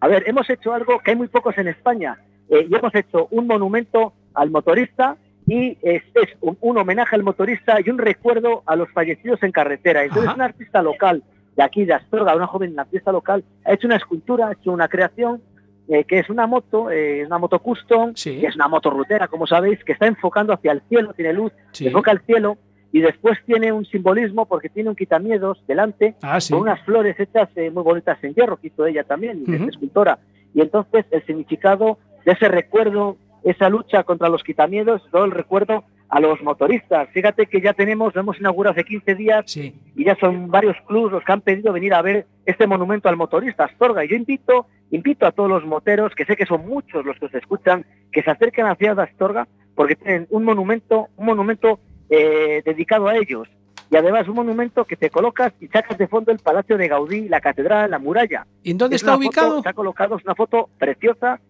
[0.00, 2.18] A ver, hemos hecho algo que hay muy pocos en España.
[2.50, 7.76] Y hemos hecho un monumento al motorista y es, es un, un homenaje al motorista
[7.84, 10.02] y un recuerdo a los fallecidos en carretera.
[10.04, 11.22] Entonces, una artista local
[11.56, 14.88] de aquí, de Astorga, una joven artista local, ha hecho una escultura, ha hecho una
[14.88, 15.40] creación
[15.88, 18.40] eh, que es una moto, eh, una moto custom, Sí.
[18.40, 21.52] que es una moto rutera, como sabéis, que está enfocando hacia el cielo, tiene luz,
[21.70, 21.86] Sí.
[21.86, 22.58] enfoca al cielo
[22.90, 26.52] y después tiene un simbolismo porque tiene un quitamiedos delante Ah, sí.
[26.52, 29.60] con unas flores hechas eh, muy bonitas en hierro que hizo ella también, y es
[29.60, 29.70] Ujú.
[29.70, 30.18] escultora.
[30.54, 33.16] Y entonces el significado de ese recuerdo,
[33.50, 37.08] esa lucha contra los quitamiedos, todo el recuerdo a los motoristas.
[37.10, 39.74] Fíjate que ya tenemos, lo hemos inaugurado hace 15 días Sí.
[39.94, 43.16] y ya son varios clubs los que han pedido venir a ver este monumento al
[43.16, 44.04] motorista Astorga.
[44.04, 47.26] Y yo invito, invito a todos los moteros, que sé que son muchos los que
[47.26, 51.26] os escuchan, que se acerquen a la ciudad de Astorga porque tienen un monumento, un
[51.26, 51.80] monumento
[52.10, 53.48] eh, dedicado a ellos.
[53.90, 57.28] Y además un monumento que te colocas y sacas de fondo el Palacio de Gaudí,
[57.28, 58.44] la catedral, la muralla.
[58.64, 59.58] ¿Y en dónde Es está una foto- ubicado?
[59.58, 61.40] está colocado, es una foto preciosa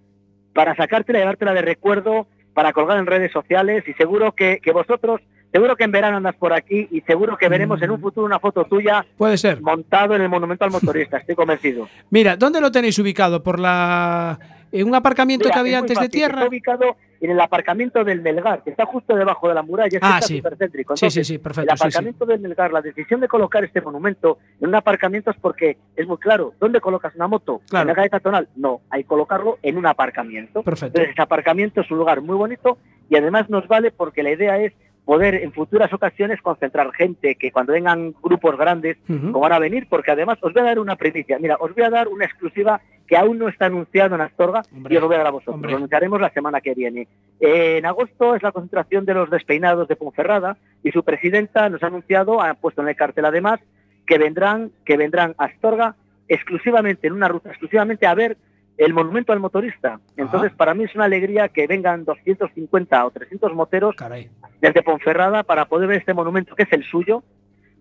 [0.56, 4.72] para sacártela y llevártela de recuerdo, para colgar en redes sociales y seguro que, que
[4.72, 5.20] vosotros,
[5.52, 8.40] seguro que en verano andas por aquí y seguro que veremos en un futuro una
[8.40, 9.60] foto tuya Puede ser.
[9.60, 11.86] montado en el monumento al motorista, estoy convencido.
[12.10, 13.42] Mira, ¿dónde lo tenéis ubicado?
[13.42, 14.38] ¿Por la.
[14.80, 16.38] En un aparcamiento Mira, que había antes de tierra?
[16.40, 20.20] Está ubicado en el aparcamiento del Melgar, que está justo debajo de la muralla, Ah,
[20.22, 20.36] sí.
[20.36, 20.96] supercéntrico.
[20.96, 21.70] Sí, sí, Entonces, sí, el perfecto.
[21.72, 21.82] sí, sí.
[21.86, 26.06] aparcamiento del Melgar, la decisión de colocar este monumento en un aparcamiento es porque es
[26.06, 26.52] muy claro.
[26.60, 27.62] ¿Dónde colocas una moto?
[27.68, 27.82] Claro.
[27.82, 28.48] ¿En la calle Tatonal?
[28.56, 30.62] No, hay que colocarlo en un aparcamiento.
[30.62, 30.86] Perfecto.
[30.98, 34.58] Entonces, ese aparcamiento es un lugar muy bonito y además nos vale porque la idea
[34.60, 34.72] es
[35.06, 39.20] poder en futuras ocasiones concentrar gente que cuando vengan grupos grandes Ujú.
[39.30, 41.38] como van a venir, porque además os voy a dar una primicia.
[41.38, 44.94] Mira, os voy a dar una exclusiva que aún no está anunciado en Astorga Hombre,
[44.94, 45.54] y os lo voy a dar a vosotros.
[45.54, 45.70] hombre.
[45.70, 47.08] Lo anunciaremos la semana que viene.
[47.40, 51.82] Eh, en agosto es la concentración de los despeinados de Ponferrada y su presidenta nos
[51.82, 53.60] ha anunciado, ha puesto en el cartel además,
[54.06, 55.94] que vendrán, que vendrán a Astorga
[56.28, 58.36] exclusivamente, en una ruta exclusivamente a ver
[58.78, 60.00] el monumento al motorista.
[60.16, 64.28] Entonces, para mí es una alegría que vengan 250 o 300 moteros Caray.
[64.60, 67.22] desde Ponferrada para poder ver este monumento que es el suyo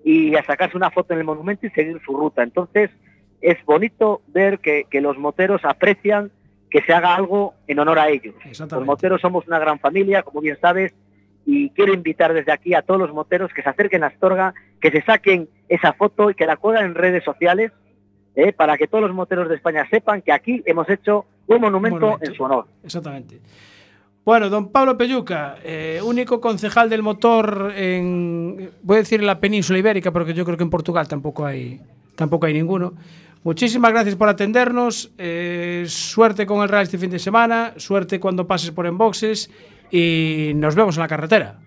[0.04, 2.44] y a sacarse una foto en el monumento y seguir su ruta.
[2.44, 2.92] Entonces
[3.42, 6.32] es bonito ver que, que los moteros aprecian
[6.70, 8.36] que se haga algo en honor a ellos.
[8.44, 10.94] Los moteros somos una gran familia, como bien sabes,
[11.46, 14.92] y quiero invitar desde aquí a todos los moteros que se acerquen a Astorga, que
[14.92, 17.72] se saquen esa foto y que la cuelguen en redes sociales,
[18.36, 22.00] eh, para que todos los moteros de España sepan que aquí hemos hecho un monumento,
[22.00, 22.26] monumento.
[22.26, 22.66] en su honor.
[22.84, 23.40] Exactamente.
[24.26, 29.40] Bueno, don Pablo Pelluca, eh, único concejal del motor en, voy a decir en la
[29.40, 31.80] península ibérica, porque yo creo que en Portugal tampoco hay,
[32.16, 32.94] tampoco hay ninguno.
[33.44, 35.12] Muchísimas gracias por atendernos.
[35.18, 37.74] eh, suerte con el Real este fin de semana.
[37.78, 39.52] Suerte cuando pases por Enboxes.
[39.92, 41.60] Y nos vemos en la carretera.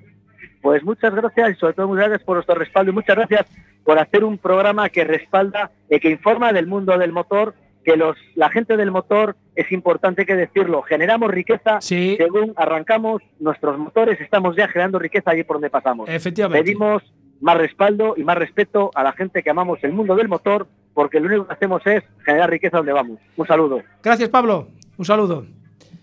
[0.60, 3.46] Pues muchas gracias y sobre todo muchas gracias por vuestro respaldo y muchas gracias
[3.84, 8.16] por hacer un programa que respalda y que informa del mundo del motor, que los,
[8.34, 12.16] la gente del motor, es importante que decirlo, generamos riqueza Sí.
[12.18, 16.08] según arrancamos nuestros motores, estamos ya generando riqueza allí por donde pasamos.
[16.08, 16.64] Efectivamente.
[16.64, 17.02] Pedimos
[17.40, 21.20] más respaldo y más respeto a la gente que amamos el mundo del motor, porque
[21.20, 23.18] lo único que hacemos es generar riqueza donde vamos.
[23.36, 24.68] Un saludo, Gracias, Pablo.
[24.96, 25.46] Un saludo.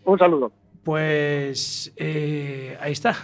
[0.05, 0.51] un saludo.
[0.83, 3.15] Pues eh, ahí está.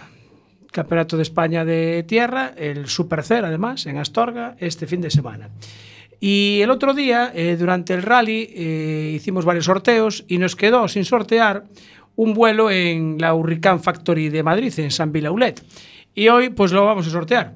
[0.70, 5.50] Campeonato de España de Tierra, el Super Cer, además, en Astorga, este fin de semana.
[6.18, 10.88] Y el otro día, eh, durante el rally, eh, hicimos varios sorteos y nos quedó
[10.88, 11.64] sin sortear
[12.16, 15.62] un vuelo en la Hurricane Factory de Madrid, en San Vilaulet.
[16.14, 17.54] Y hoy, pues lo vamos a sortear.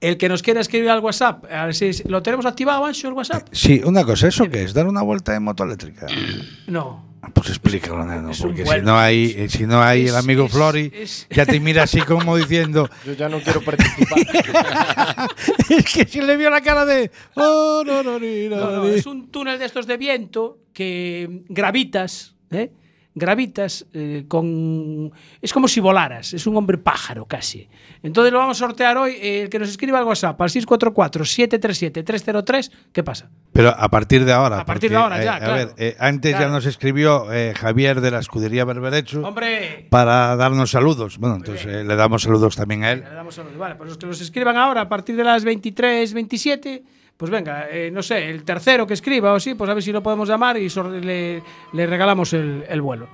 [0.00, 3.14] El que nos quiera escribir al WhatsApp, a ver si lo tenemos activado, Ancho, el
[3.14, 3.48] WhatsApp.
[3.50, 4.72] Sí, una cosa, ¿eso qué es?
[4.72, 6.06] ¿Dar una vuelta en moto eléctrica?
[6.68, 7.06] No.
[7.34, 8.84] Pues explícalo, neno, Es porque si vuelo.
[8.84, 11.82] no hay, eh, si no hay Es- el amigo es- Flori, es- ya te mira
[11.82, 14.18] así como diciendo, Yo ya no quiero participar.
[15.68, 18.90] es que se le vio la cara de, oh, no, no, no, No, no, ni".
[18.94, 22.70] es un túnel de estos de viento que gravitas, ¿eh?
[23.18, 25.12] Gravitas eh, con...
[25.42, 27.68] Es como si volaras, es un hombre pájaro casi.
[28.02, 29.12] Entonces lo vamos a sortear hoy.
[29.20, 33.30] eh, el que nos escriba al WhatsApp al 644-737-303, ¿qué pasa?
[33.52, 34.60] Pero a partir de ahora.
[34.60, 35.54] A partir de ahora, ya, a claro.
[35.54, 36.46] ver, eh, antes Claro.
[36.46, 41.18] ya nos escribió eh, Javier de la escudería Berberecho Hombre, para darnos saludos.
[41.18, 43.04] Bueno, entonces eh, le damos saludos también a él.
[43.08, 43.56] le damos saludos.
[43.58, 46.82] Vale, pues los que nos escriban ahora a partir de las 23, 27,
[47.18, 49.90] pues venga, eh, no sé, el tercero que escriba o así, pues a ver si
[49.90, 50.68] lo podemos llamar y
[51.02, 53.08] le, le regalamos el, el vuelo.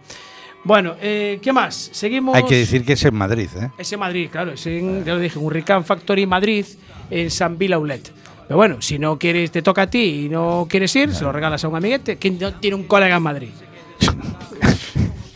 [0.62, 1.88] Bueno, eh, ¿qué más?
[1.92, 2.36] Seguimos.
[2.36, 3.70] Hay que decir que es en Madrid, ¿eh?
[3.78, 6.66] Ese Madrid, claro, es en, ya lo dije, en Hurricane Factory Madrid,
[7.10, 8.12] en San Vilaulet.
[8.46, 11.32] Pero bueno, si no quieres, te toca a ti y no quieres ir, se lo
[11.32, 12.16] regalas a un amiguete.
[12.20, 13.50] ¿Quién no tiene un colega en Madrid?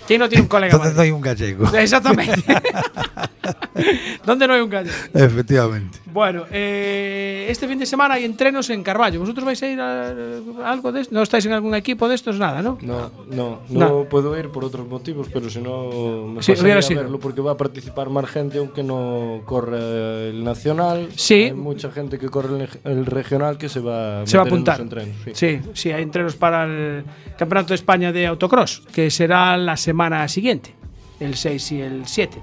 [0.06, 1.08] ¿Quién no tiene un colega en Entonces no Madrid?
[1.08, 1.76] hay un gallego.
[1.76, 2.42] Exactamente.
[4.24, 4.96] ¿Dónde no hay un gallego?
[5.14, 5.98] Efectivamente.
[6.12, 9.20] Bueno, eh, este fin de semana hay entrenos en Carballo.
[9.20, 11.14] ¿Vosotros vais a ir a, a algo de esto?
[11.14, 12.38] ¿No estáis en algún equipo de estos?
[12.38, 12.78] Nada, ¿no?
[12.80, 13.78] No, no, No.
[13.78, 17.40] no puedo ir por otros motivos, pero si no me Sí, pasaría a verlo porque
[17.40, 21.08] va a participar más gente aunque no corre el nacional.
[21.14, 21.34] Sí.
[21.44, 24.58] Hay mucha gente que corre el, el regional que se va, Se va a meter
[24.58, 24.80] en los apuntar.
[24.80, 25.30] entrenos, sí.
[25.34, 27.04] Sí, sí, hay entrenos para el
[27.38, 30.74] Campeonato de España de Autocross, que será la semana siguiente,
[31.20, 32.38] el 6 y el 7.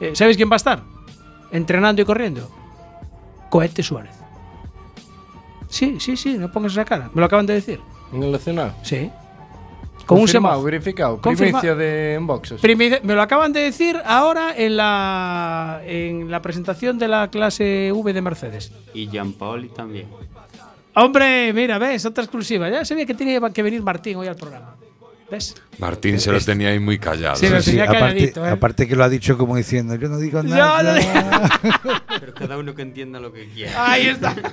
[0.00, 0.82] Eh, ¿Sabéis quién va a estar?
[1.50, 2.50] Entrenando y corriendo.
[3.50, 4.14] Cohete Suárez.
[5.68, 7.10] Sí, sí, sí, no pongas esa cara.
[7.14, 7.80] Me lo acaban de decir.
[8.12, 8.74] En el nacional.
[8.82, 9.10] Sí.
[10.06, 10.64] Con un Confirmado, semáforo.
[10.64, 11.20] verificado.
[11.20, 12.62] Confirma- Primicia de Enboxes.
[12.62, 17.92] Primi- Me lo acaban de decir ahora en la, en la presentación de la clase
[17.94, 18.72] V de Mercedes.
[18.94, 20.06] Y Gianpaoli también.
[20.94, 22.70] Hombre, mira, ves, otra exclusiva.
[22.70, 24.76] Ya sabía que tenía que venir Martín hoy al programa.
[25.30, 25.54] ¿Ves?
[25.78, 27.36] Martín se lo tenía ahí muy callado.
[27.36, 28.50] Sí, lo Sí, tenía aparte, calladito, ¿eh?
[28.50, 30.82] aparte que lo ha dicho como diciendo, yo no digo nada.
[30.82, 33.92] no digo- Pero cada uno que entienda lo que quiera.
[33.92, 34.34] Ahí está.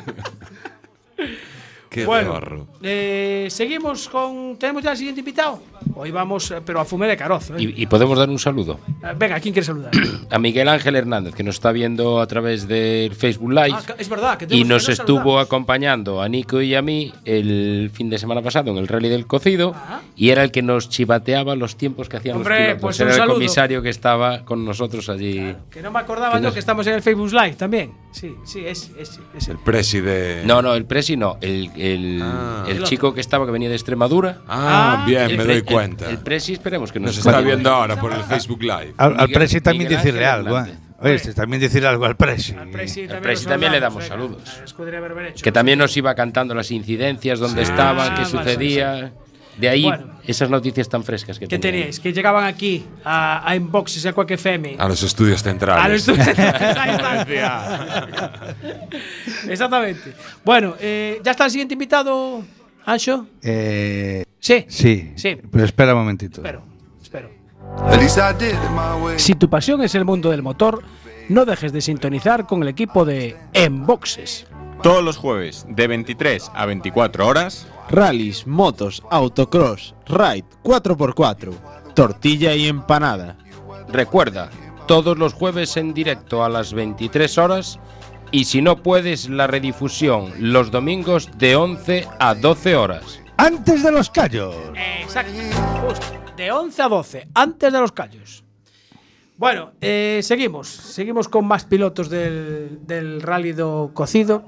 [1.96, 4.58] Qué bueno, eh, seguimos con.
[4.58, 5.62] ¿Tenemos ya el siguiente invitado?
[5.96, 7.56] Hoy vamos, eh, pero a fumé de carozo.
[7.56, 7.62] ¿eh?
[7.64, 8.80] Y, y podemos dar un saludo
[9.18, 9.92] Venga, ¿quién quiere saludar?
[10.30, 13.72] a Miguel Ángel Hernández, que nos está viendo a través del Facebook Live.
[13.74, 15.46] Ah, es verdad, que y nos que estuvo saludamos.
[15.46, 19.26] acompañando a Nico y a mí el fin de semana pasado en el Rally del
[19.26, 20.02] Cocido Ah.
[20.18, 22.82] y era el que nos chivateaba los tiempos que hacían Hombre, los pilotos.
[22.82, 23.34] pues era un el saludo.
[23.36, 25.56] comisario que estaba con nosotros allí.
[25.70, 27.94] Que no me acordaba Que yo que estamos en el Facebook Live también.
[28.12, 30.44] Sí, sí, es, es, es El presi de.
[30.46, 31.85] No, no, el Presi no, el, el,
[32.22, 32.64] Ah.
[32.68, 34.40] el El chico que estaba que venía de Extremadura.
[34.48, 36.10] Ah, Ah, bien, me doy cuenta.
[36.10, 38.94] El, Presi esperemos que nos, Nos está esté viendo ahora por el Facebook Live.
[38.98, 40.60] Al, Presi también Miguel decirle algo.
[40.60, 40.74] ¿eh?
[41.00, 42.54] Oye, este, también decir algo al Presi.
[42.54, 44.62] Al Presi Al también, Presi lo también le damos venga, saludos.
[44.78, 45.44] Berberecho.
[45.44, 49.14] Que también nos iba cantando las incidencias, dónde estaban, Ah, qué sucedía.
[49.58, 50.08] De ahí Bueno.
[50.28, 51.72] esas noticias tan frescas que ¿Qué teníamos.
[51.80, 52.00] teníais?
[52.00, 54.76] Que llegaban aquí a, a Inboxes, a Quack FM.
[54.78, 55.86] A los estudios centrales.
[55.86, 56.28] A los estudios.
[57.30, 58.56] Está.
[59.50, 60.14] Exactamente.
[60.44, 62.44] Bueno, eh, ¿ya está el siguiente invitado,
[62.86, 63.28] Ancho?
[63.42, 64.66] Eh, Sí.
[64.68, 65.14] sí.
[65.16, 65.38] Sí.
[65.52, 66.42] Pero espera un momentito.
[66.42, 66.62] Espero,
[67.02, 67.30] espero.
[69.18, 70.84] Si tu pasión es el mundo del motor,
[71.30, 74.46] no dejes de sintonizar con el equipo de Enboxes.
[74.84, 82.68] Todos los jueves de 23 a 24 horas, Rallys, motos, autocross, ride 4x4, tortilla y
[82.68, 83.38] empanada.
[83.90, 84.50] Recuerda,
[84.88, 87.80] todos los jueves en directo a las 23 horas
[88.32, 93.20] y si no puedes la redifusión los domingos de 11 a 12 horas.
[93.38, 94.56] Antes de los callos.
[95.02, 95.32] Exacto,
[95.82, 96.06] justo.
[96.38, 98.45] De 11 a 12, antes de los callos.
[99.38, 100.70] Bueno, eh, seguimos.
[100.70, 104.46] Seguimos con más pilotos del, del rally do cocido.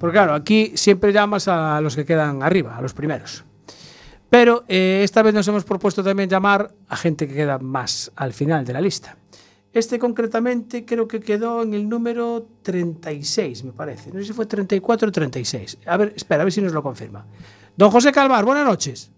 [0.00, 3.44] Porque claro, aquí siempre llamas a los que quedan arriba, a los primeros.
[4.30, 8.32] Pero eh, esta vez nos hemos propuesto también llamar a gente que queda más al
[8.32, 9.16] final de la lista.
[9.72, 14.10] Este concretamente creo que quedó en el número 36, me parece.
[14.10, 15.78] No sé si fue 34 o 36.
[15.86, 17.26] A ver, espera, a ver si nos lo confirma.
[17.76, 19.12] Don José Calvar, buenas noches.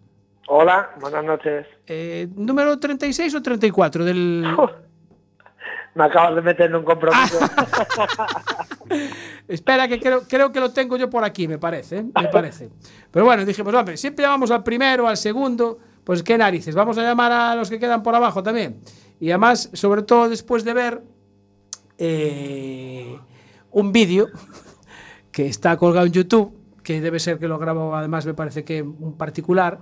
[0.48, 1.66] Hola, buenas noches.
[1.86, 4.44] Eh, ¿Número 36 o 34 del...?
[5.94, 7.38] Me acabas de meter en un compromiso.
[9.48, 12.04] Espera, que creo, creo que lo tengo yo por aquí, me parece, ¿eh?
[12.04, 12.70] me parece.
[13.10, 17.02] Pero bueno, dijimos, hombre, siempre llamamos al primero, al segundo, pues qué narices, vamos a
[17.02, 18.80] llamar a los que quedan por abajo también.
[19.20, 21.02] Y además, sobre todo después de ver
[21.98, 23.18] eh,
[23.70, 24.28] un vídeo
[25.30, 28.82] que está colgado en YouTube, que debe ser que lo grabó además, me parece que
[28.82, 29.78] un particular,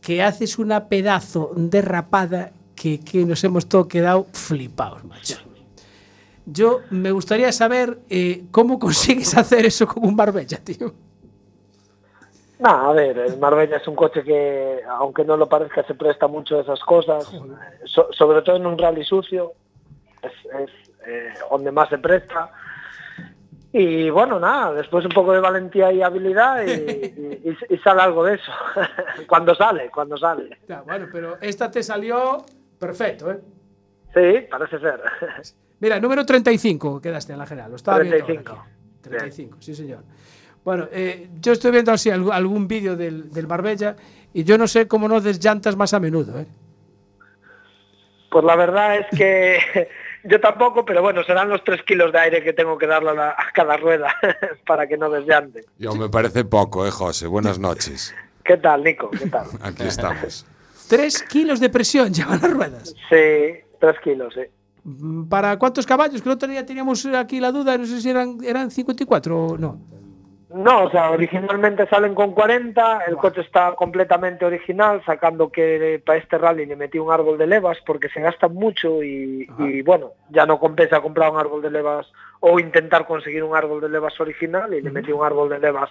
[0.00, 5.38] que haces una pedazo de rapada que, que nos hemos todo quedado flipados, macho.
[6.46, 10.92] Yo me gustaría saber eh, cómo consigues hacer eso con un Marbella, tío.
[12.60, 16.26] No, a ver, el Marbella es un coche que, aunque no lo parezca, se presta
[16.26, 17.30] mucho a esas cosas.
[17.84, 19.52] So- sobre todo en un rally sucio,
[20.22, 20.70] es, es,
[21.06, 22.50] eh, donde más se presta.
[23.72, 28.00] Y bueno, nada, después un poco de valentía y habilidad y, y- y- y sale
[28.02, 28.50] algo de eso.
[29.28, 30.58] cuando sale, cuando sale.
[30.68, 32.44] Ya, bueno, pero esta te salió
[32.78, 33.40] perfecto, ¿eh?
[34.14, 35.00] Sí, parece ser.
[35.80, 37.70] Mira, número 35 quedaste en la general.
[37.70, 38.60] Lo estaba viendo ahora 35.
[38.60, 38.70] aquí.
[39.02, 40.02] 35, sí, señor.
[40.64, 43.94] Bueno, eh, yo estoy viendo así algún, algún vídeo del, del Marbella
[44.34, 46.46] y yo no sé cómo no desllantas más a menudo, ¿eh?
[48.30, 49.88] Pues la verdad es que
[50.24, 53.14] yo tampoco, pero bueno, serán los tres kilos de aire que tengo que darle a,
[53.14, 54.14] la- a cada rueda
[54.66, 55.64] para que no desllante.
[55.78, 57.26] Yo me parece poco, eh, José.
[57.28, 58.14] Buenas noches.
[58.44, 59.10] ¿Qué tal, Nico?
[59.10, 59.46] ¿Qué tal?
[59.62, 60.44] Aquí estamos.
[60.88, 62.94] Tres kilos de presión llevan las ruedas.
[63.08, 64.42] Sí, tres kilos, sí.
[64.84, 66.22] Mm, ¿Para cuántos caballos?
[66.22, 69.58] Que el otro día teníamos aquí la duda, no sé si eran, eran 54 o
[69.58, 69.78] no.
[70.54, 76.18] No, o sea, originalmente salen con 40, el coche está completamente original, sacando que para
[76.18, 80.12] este rally le metí un árbol de levas porque se gasta mucho y, y, bueno,
[80.30, 82.06] ya no compensa comprar un árbol de levas
[82.40, 85.90] o intentar conseguir un árbol de levas original y le metí un árbol de levas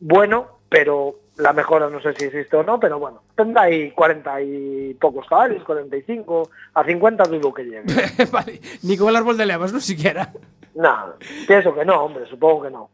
[0.00, 4.42] bueno, pero la mejora no sé si existe o no, pero bueno, tendrá ahí 40
[4.42, 7.84] y pocos caballos, 45, a 50 dudo que llegue.
[8.32, 10.32] vale, ni con el árbol de levas, no siquiera.
[10.74, 11.14] No,
[11.46, 12.90] pienso que no, hombre, supongo que no.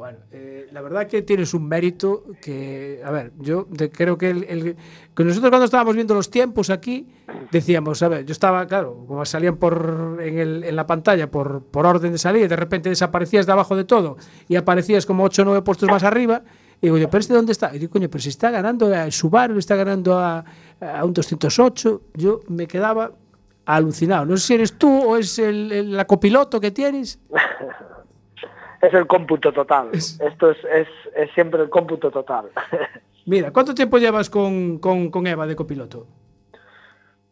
[0.00, 4.30] Bueno, eh, la verdad que tienes un mérito que, a ver, yo de- creo que,
[4.30, 4.74] el,
[5.14, 7.06] que nosotros cuando estábamos viendo los tiempos aquí,
[7.52, 11.64] decíamos, a ver, yo estaba, claro, como salían por, en, el- en la pantalla por,
[11.64, 14.16] por orden de salida, de repente desaparecías de abajo de todo
[14.48, 16.44] y aparecías como 8 o 9 puestos más arriba,
[16.80, 17.76] y digo, pero este dónde está?
[17.76, 20.42] Y digo, coño, pero si está ganando a Subaru, está ganando a,
[20.80, 23.12] a un 208, yo me quedaba
[23.66, 24.24] alucinado.
[24.24, 27.18] No sé si eres tú o es el, el- copiloto que tienes.
[28.80, 29.90] Es el cómputo total.
[29.92, 32.50] Esto es, es, es siempre el cómputo total.
[33.26, 36.06] Mira, ¿cuánto tiempo llevas con, con, con Eva de copiloto?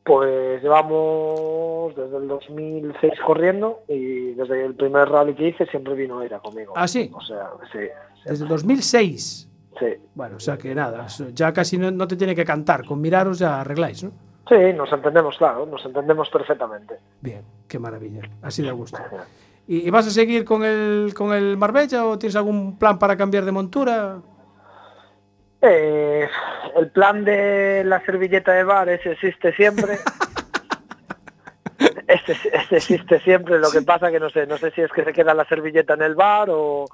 [0.05, 6.23] Pues llevamos desde el 2006 corriendo y desde el primer rally que hice siempre vino
[6.23, 6.73] ella conmigo.
[6.77, 7.11] ¿Ah, sí?
[7.13, 7.81] O sea, sí,
[8.25, 9.49] Desde el 2006.
[9.79, 9.87] sí.
[10.15, 13.39] Bueno, o sea que nada, ya casi no, no te tiene que cantar, con miraros
[13.39, 14.13] ya arregláis, ¿no?
[14.49, 16.95] Sí, nos entendemos, claro, nos entendemos perfectamente.
[17.21, 18.99] Bien, qué maravilla, así de gusto.
[19.69, 23.17] ¿Y, y vas a seguir con el, con el Marbella o tienes algún plan para
[23.17, 24.17] cambiar de montura?
[25.61, 26.27] Eh,
[26.77, 29.99] el plan de la servilleta de bar, ese existe siempre.
[32.09, 35.05] Este, este existe siempre, lo que pasa que no sé, no sé si es que
[35.05, 36.87] se queda la servilleta en el bar o,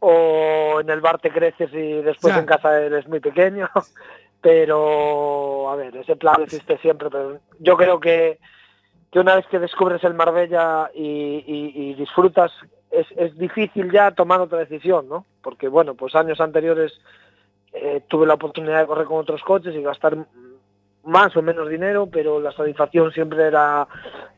[0.00, 2.40] o en el bar te creces y después Ya.
[2.40, 3.68] en casa eres muy pequeño.
[4.42, 8.38] Pero, a ver, ese plan existe siempre, pero yo creo que
[9.10, 11.02] que una vez que descubres el Marbella y,
[11.46, 12.52] y- y disfrutas,
[12.90, 15.24] es, es difícil ya tomar otra decisión, ¿no?
[15.42, 17.00] Porque, bueno, pues años anteriores
[17.72, 20.16] eh, tuve la oportunidad de correr con otros coches y gastar
[21.04, 23.86] más o menos dinero, pero la satisfacción siempre era,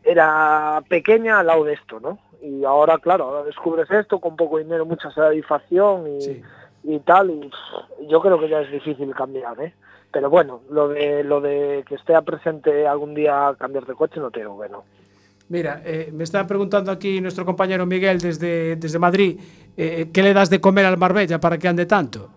[0.04, 2.18] era pequeña al lado de esto, ¿no?
[2.40, 6.42] Y ahora, claro, ahora descubres esto con poco dinero, mucha satisfacción y,
[6.84, 7.50] y tal, y
[8.08, 9.74] yo creo que ya es difícil cambiar, ¿eh?
[10.12, 14.30] Pero bueno, lo de lo de que esté presente algún día cambiar de coche no
[14.30, 14.84] tengo, bueno.
[15.48, 19.40] Mira, eh, me está preguntando aquí nuestro compañero Miguel desde, desde Madrid,
[19.76, 22.30] eh, ¿qué le das de comer al Marbella para que ande tanto?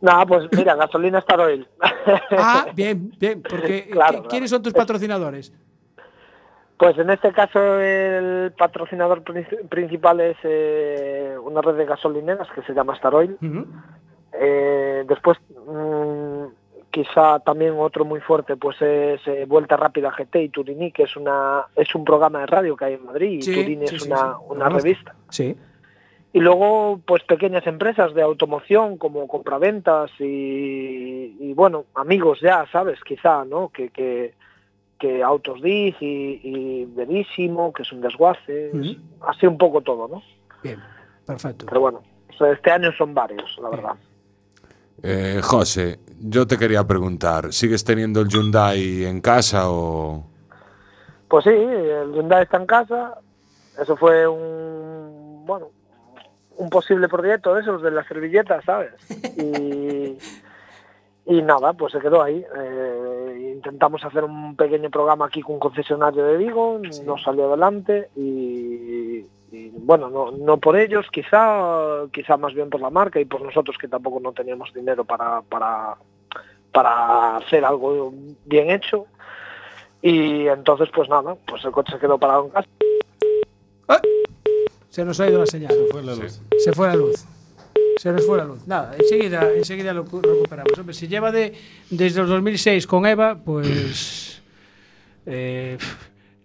[0.00, 1.66] Nada, pues mira, gasolina Star Oil.
[2.36, 5.52] Ah, bien, bien, porque Claro, ¿qui- ¿quiénes son tus patrocinadores?
[6.76, 12.62] Pues en este caso el patrocinador prin- principal es eh, una red de gasolineras que
[12.62, 13.36] se llama Star Oil.
[14.32, 15.38] Eh, después,
[16.92, 21.16] quizá también otro muy fuerte, pues es eh, Vuelta Rápida GT y Turini, que es
[21.16, 24.02] una es un programa de radio que hay en Madrid y Sí, Turini sí, es
[24.02, 25.16] sí, una, una revista.
[25.30, 25.56] Sí.
[26.34, 33.00] Y luego, pues pequeñas empresas de automoción como compraventas y, y, bueno, amigos ya, ¿sabes?
[33.04, 33.68] Quizá, ¿no?
[33.68, 34.34] Que, que,
[34.98, 38.70] que Autos Diz y, y Verísimo, que es un desguace,
[39.20, 40.22] así un poco todo, ¿no?
[40.62, 40.78] Bien,
[41.26, 41.66] perfecto.
[41.66, 43.96] Pero bueno, o sea, este año son varios, la verdad.
[45.02, 50.24] Eh, José, yo te quería preguntar, ¿sigues teniendo el Hyundai en casa o...?
[51.28, 53.18] Pues sí, el Hyundai está en casa.
[53.80, 55.70] Eso fue un, bueno,
[56.56, 58.92] un posible proyecto de esos, de las servilletas, ¿sabes?
[59.38, 60.18] Y,
[61.24, 62.44] y nada, pues se quedó ahí.
[62.56, 68.10] Eh, intentamos hacer un pequeño programa aquí con un concesionario de Vigo, no salió adelante
[68.16, 73.24] y, y, bueno, no, no por ellos, quizá, quizá más bien por la marca y
[73.26, 75.96] por nosotros que tampoco no teníamos dinero para, para,
[76.72, 78.12] para hacer algo
[78.46, 79.06] bien hecho.
[80.00, 82.68] Y entonces, pues nada, pues el coche se quedó parado en casa.
[84.88, 85.72] Se nos ha ido la señal.
[85.72, 86.40] Se fue la luz.
[86.58, 87.24] Se fue la luz.
[87.96, 88.66] Se nos fue la luz.
[88.66, 90.78] Nada, enseguida, enseguida lo cu- recuperamos.
[90.78, 91.54] Hombre, si lleva de,
[91.90, 94.28] desde el 2006 con Eva, pues...
[95.24, 95.78] Eh,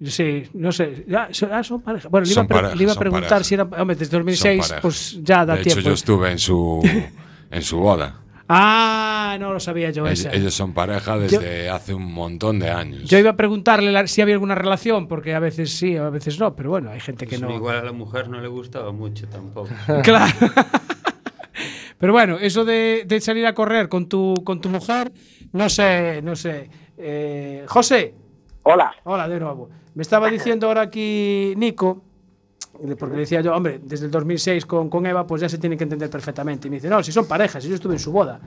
[0.05, 1.05] sí, no sé.
[1.07, 2.07] Ya, ah, son pareja.
[2.09, 3.43] Bueno, le iba, a pre- pareja, le iba a son preguntar pareja.
[3.43, 3.63] si era...
[3.63, 4.81] Hombre, desde Son 2006, pareja.
[4.81, 5.79] pues ya da de tiempo.
[5.79, 6.81] hecho, yo estuve en su,
[7.51, 8.21] en su boda.
[8.49, 13.03] Ah, no lo sabía yo Ellos, ellos son pareja desde hace un montón de años.
[13.03, 16.39] Yo iba a preguntarle la- si había alguna relación, porque a veces sí, a veces
[16.39, 17.53] no, pero bueno, hay gente que Pues no.
[17.53, 19.69] Igual a la mujer no le gustaba mucho tampoco.
[20.03, 20.33] Claro.
[21.99, 25.11] Pero bueno, eso de, de salir a correr con tu, con tu mujer,
[25.53, 26.69] no sé, no sé.
[26.95, 28.13] Eh, José.
[28.63, 28.93] Hola.
[29.03, 29.67] Hola de nuevo.
[29.97, 32.03] Me estaba diciendo ahora aquí Nico,
[32.99, 35.75] porque le decía yo, hombre, desde el 2006 con, con Eva, pues ya se tiene
[35.75, 36.67] que entender perfectamente.
[36.67, 38.39] Y me dice, no, si son parejas, si yo estuve en su boda.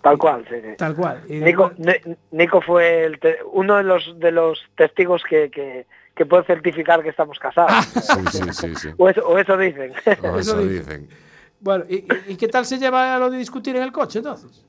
[0.00, 0.76] Tal cual, sí, sí.
[0.78, 1.24] Tal cual.
[1.28, 5.86] Y Nico, Ni- Nico fue el te- uno de los de los testigos que, que,
[6.14, 7.72] que puede certificar que estamos casados.
[7.86, 8.88] Sí, sí, sí, sí.
[8.98, 9.92] O, eso, o eso dicen.
[10.22, 11.08] O eso dicen.
[11.58, 14.64] Bueno, ¿y, qué tal se lleva a lo de discutir en el coche entonces?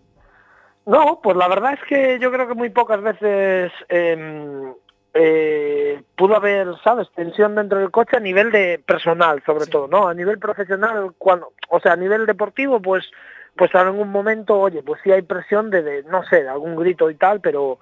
[0.88, 4.74] No, pues la verdad es que yo creo que muy pocas veces em,
[5.14, 10.08] eh, pudo haber, ¿sabes?, tensión dentro del coche a nivel de personal, sobre todo, ¿no?
[10.08, 13.10] A nivel profesional, cuando, o sea, a nivel deportivo, pues,
[13.56, 16.76] pues en algún momento, oye, pues sí hay presión de, de, no sé, de algún
[16.76, 17.80] grito y tal, pero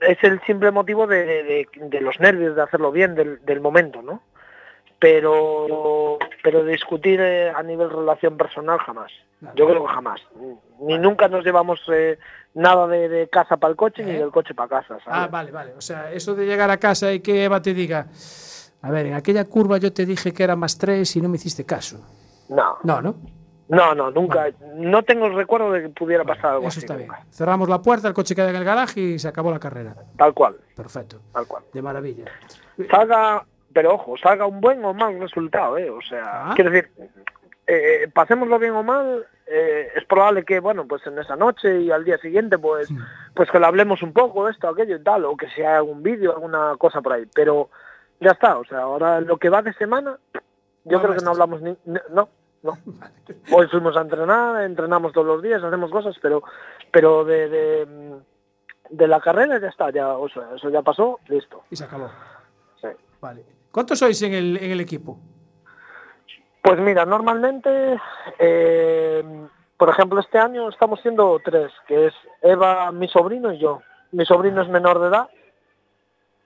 [0.00, 4.22] es el simple motivo de- de los nervios, de hacerlo bien, del, del momento, ¿no?
[5.00, 9.10] Pero, pero discutir eh, a nivel relación personal jamás.
[9.56, 10.20] Yo creo que jamás.
[10.80, 12.18] Ni nunca nos llevamos eh,
[12.54, 14.98] nada de, de casa para el coche ni del coche para casa.
[15.02, 15.04] ¿sabes?
[15.08, 15.72] Ah, vale, vale.
[15.74, 18.08] O sea, eso de llegar a casa y que Eva te diga,
[18.82, 21.36] a ver, en aquella curva yo te dije que era más tres y no me
[21.36, 22.06] hiciste caso.
[22.50, 22.76] No.
[22.82, 23.16] No, ¿no?
[23.68, 24.48] No, no, nunca.
[24.74, 26.80] No tengo el recuerdo de que pudiera pasar algo Eso así.
[26.80, 27.08] está bien.
[27.30, 29.94] Cerramos la puerta, el coche queda en el garaje y se acabó la carrera.
[30.16, 30.56] Tal cual.
[30.74, 31.20] Perfecto.
[31.32, 31.62] Tal cual.
[31.72, 32.24] De maravilla.
[32.90, 35.90] Salga, pero ojo, salga un buen o mal resultado, ¿eh?
[35.90, 36.52] O sea, Ah.
[36.54, 36.90] quiero decir,
[37.66, 41.90] eh, pasémoslo bien o mal, eh, es probable que, bueno, pues en esa noche y
[41.90, 42.88] al día siguiente, pues,
[43.34, 46.32] pues que lo hablemos un poco, esto, aquello y tal, o que sea algún vídeo,
[46.32, 47.26] alguna cosa por ahí.
[47.34, 47.70] Pero
[48.20, 50.18] ya está, o sea, ahora lo que va de semana,
[50.84, 52.28] yo No creo que no hablamos ni, ni- no,
[52.62, 52.78] no.
[53.52, 56.42] Hoy fuimos a entrenar, entrenamos todos los días, hacemos cosas, pero,
[56.90, 57.86] pero de, de,
[58.90, 61.62] de la carrera ya está, ya, o sea, eso ya pasó, listo.
[61.70, 62.10] Y se acabó.
[62.80, 62.88] Sí.
[63.20, 63.44] Vale.
[63.70, 65.18] ¿Cuántos sois en el, en el equipo?
[66.62, 67.98] Pues mira, normalmente,
[68.38, 69.24] eh,
[69.76, 73.80] por ejemplo, este año estamos siendo tres, que es Eva, mi sobrino y yo.
[74.12, 75.28] Mi sobrino es menor de edad,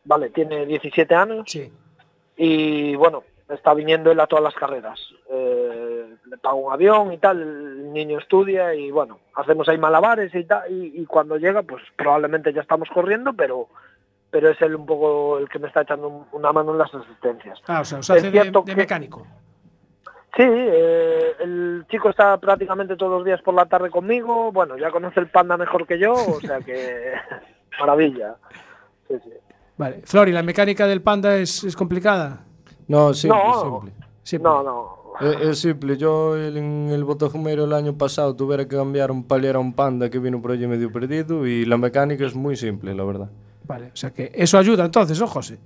[0.04, 1.44] vale, tiene 17 años.
[2.36, 5.00] Y bueno, está viniendo él a todas las carreras.
[5.30, 10.34] Eh, le pago un avión y tal, el niño estudia y bueno, hacemos ahí malabares
[10.34, 10.70] y tal.
[10.70, 13.68] Y, y cuando llega, pues probablemente ya estamos corriendo, pero
[14.34, 16.92] pero es él un poco el que me está echando un- una mano en las
[16.92, 17.56] asistencias.
[17.68, 19.24] Ah, o sea, os hace Es de, cierto de que- mecánico.
[20.36, 24.50] Sí, eh, el chico está prácticamente todos los días por la tarde conmigo.
[24.50, 27.12] Bueno, ya conoce el panda mejor que yo, o sea que
[27.78, 28.34] maravilla.
[29.06, 29.30] Sí, sí.
[29.76, 30.02] Vale.
[30.04, 32.40] Flori, ¿la mecánica del panda es, es complicada?
[32.88, 33.82] No, simple, No.
[34.24, 34.42] simple.
[34.50, 35.04] No, no.
[35.20, 39.22] Es, es simple, yo el- en el Botafumeiro el año pasado tuviera que cambiar un
[39.28, 42.56] palier a un panda que vino por allí medio perdido y la mecánica es muy
[42.56, 43.30] simple, la verdad.
[43.64, 45.58] Vale, o sea que eso ayuda entonces, ¿no, José?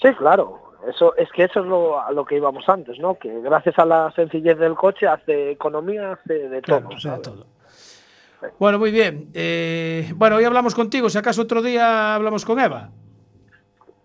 [0.00, 0.68] Sí, claro.
[0.88, 3.18] Eso es que eso es lo, a lo que íbamos antes, ¿no?
[3.18, 6.88] Que gracias a la sencillez del coche hace economía, hace de Claro,
[7.22, 7.46] todo.
[8.58, 9.28] Bueno, muy bien.
[9.34, 12.90] Eh, bueno, hoy hablamos contigo, si acaso otro día hablamos con Eva.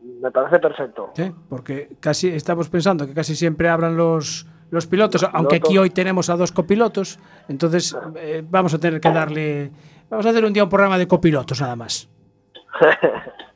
[0.01, 1.13] Me parece perfecto.
[1.47, 6.30] Porque casi estamos pensando que casi siempre hablan los, los pilotos, aunque aquí hoy tenemos
[6.30, 9.71] a dos copilotos, entonces eh, vamos a tener que darle...
[10.09, 12.09] Vamos a hacer un día un programa de copilotos nada más.
[12.80, 12.86] Sí,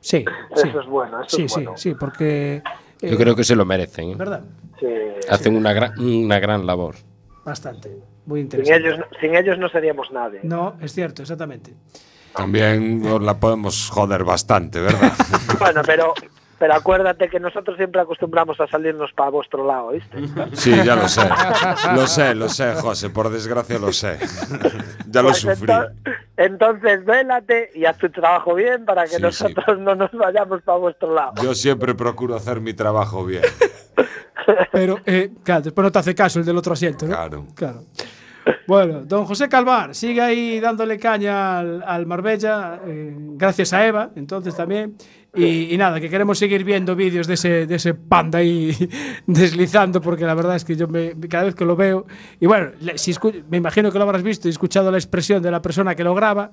[0.00, 0.24] sí.
[0.68, 1.76] Eso es bueno, eso sí, es sí, bueno.
[1.76, 2.62] sí, porque...
[3.02, 4.10] eh, Yo creo que se lo merecen.
[4.10, 4.14] ¿eh?
[4.16, 4.42] ¿Verdad?
[4.78, 4.86] Sí.
[5.28, 6.94] Hacen una gran, una gran labor.
[7.44, 7.96] Bastante.
[8.26, 8.88] Muy Sin interesante.
[8.88, 10.40] ellos, sin ellos no seríamos nadie.
[10.42, 11.72] No, es cierto, exactamente.
[12.34, 15.12] También la podemos joder bastante, ¿verdad?
[15.58, 16.12] Bueno, pero
[16.58, 20.18] pero acuérdate que nosotros siempre acostumbramos a salirnos para vuestro lado, ¿viste?
[20.52, 21.22] Sí, ya lo sé.
[21.94, 23.10] Lo sé, lo sé, José.
[23.10, 24.18] Por desgracia lo sé.
[25.10, 25.66] Ya lo Pues sufrí.
[25.72, 25.90] ento-
[26.36, 30.76] Entonces, vélate y haz tu trabajo bien para que Sí, nosotros no nos vayamos para
[30.78, 31.32] vuestro lado.
[31.42, 33.42] Yo siempre procuro hacer mi trabajo bien.
[34.72, 37.14] Pero, eh, claro, después no te hace caso el del otro asiento, ¿no?
[37.14, 37.46] Claro.
[37.54, 37.84] Claro.
[38.66, 44.10] Bueno, don José Calvar sigue ahí dándole caña al, al Marbella, eh, gracias a Eva,
[44.16, 44.96] entonces también.
[45.38, 48.72] Y, y nada, que queremos seguir viendo vídeos de ese, de ese panda ahí
[49.26, 52.06] deslizando, porque la verdad es que yo me, cada vez que lo veo.
[52.40, 55.50] Y bueno, si escu- me imagino que lo habrás visto y escuchado la expresión de
[55.50, 56.50] la persona que lo graba.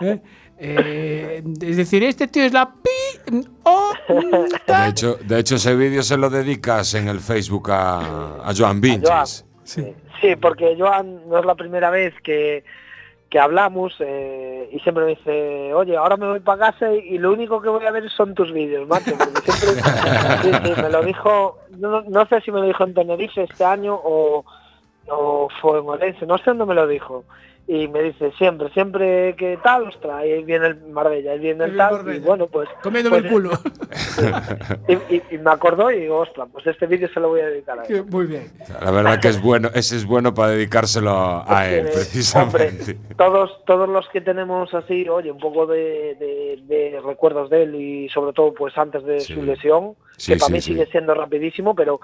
[0.00, 0.20] ¿eh?
[0.60, 3.40] Eh, es decir, este tío es la pi.
[3.62, 8.38] o, mm, De hecho, de hecho ese vídeo se lo dedicas en el Facebook a,
[8.44, 9.46] a Joan Vinches.
[9.62, 9.94] Sí.
[10.20, 12.64] Sí, porque Joan no es la primera vez que,
[13.30, 17.18] que hablamos eh, y siempre me dice, oye, ahora me voy para casa y, y
[17.18, 19.12] lo único que voy a ver son tus vídeos, macho.
[19.18, 19.82] Porque siempre
[20.42, 23.64] sí, sí, me lo dijo, no, no sé si me lo dijo en Tenerife este
[23.64, 24.44] año o,
[25.08, 27.24] o fue en Orense, no sé dónde me lo dijo.
[27.70, 31.76] Y me dice siempre, siempre que tal, ostras, ahí viene el Marbella, ahí viene el
[31.76, 32.66] tal, y bueno, pues...
[32.82, 33.50] Comiéndome pues, el culo.
[34.88, 37.46] Y, y- y me acordó y digo, ostras, pues este vídeo se lo voy a
[37.48, 38.04] dedicar a él.
[38.06, 38.50] Muy bien.
[38.82, 42.96] La verdad que es bueno, ese es bueno para dedicárselo a él, Eh, precisamente.
[43.16, 47.74] todos todos los que tenemos así, oye, un poco de, de- de recuerdos de él
[47.74, 50.72] y sobre todo pues antes de su lesión, Sí, que para sí, mí sí.
[50.72, 52.00] sigue siendo rapidísimo, pero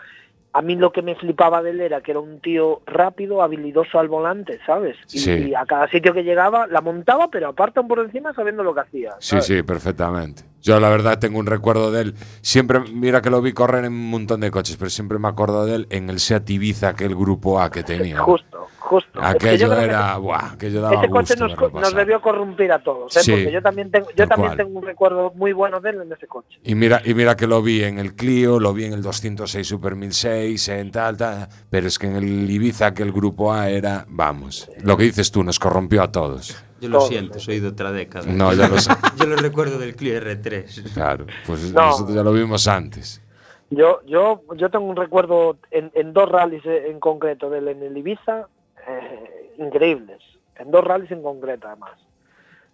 [0.53, 3.99] a mí lo que me flipaba de él era que era un tío rápido, habilidoso
[3.99, 4.97] al volante, ¿sabes?
[5.13, 5.31] Y, Sí.
[5.49, 8.81] y a cada sitio que llegaba la montaba, pero aparte por encima sabiendo lo que
[8.81, 9.15] hacía.
[9.19, 10.43] Sí, sí, perfectamente.
[10.63, 12.15] Yo la verdad tengo un recuerdo de él.
[12.41, 15.67] Siempre, mira que lo vi correr en un montón de coches, pero siempre me acuerdo
[15.67, 18.19] de él en el Seat Ibiza, aquel grupo A que tenía.
[18.21, 19.21] Justo, justo.
[19.21, 22.21] Es que yo Aquello creo que era, buah, aquello daba ese coche gusto nos, debió
[22.21, 23.21] corrompir a todos, ¿eh?
[23.21, 24.57] Sí, porque yo también tengo, yo también cual.
[24.59, 26.59] tengo un recuerdo muy bueno de él en ese coche.
[26.63, 29.67] Y mira, y mira que lo vi en el Clio, lo vi en el 206
[29.67, 31.49] Super 1006, en tal, tal.
[31.71, 35.33] Pero es que en el Ibiza, que el grupo A era, vamos, lo que dices
[35.33, 36.63] tú, nos corrompió a todos.
[36.81, 38.27] Yo lo Todos, siento, soy de otra década.
[38.31, 38.91] No, ya lo sé.
[39.19, 40.93] Yo lo recuerdo del Clio R3.
[40.93, 41.87] Claro, pues No.
[41.87, 43.23] nosotros ya lo vimos antes.
[43.71, 47.83] Yo, yo, yo tengo un recuerdo en, en dos rallies eh, en concreto del en
[47.83, 48.49] el Ibiza
[48.87, 50.21] eh, increíbles,
[50.57, 51.93] en dos rallies en concreto además.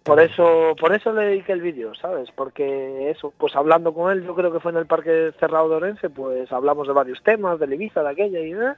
[0.03, 2.29] Por eso, por eso le dediqué el vídeo, ¿sabes?
[2.35, 5.75] Porque eso, pues hablando con él, yo creo que fue en el Parque Cerrado de
[5.75, 8.73] Orense, pues hablamos de varios temas, del Ibiza, de aquella y de,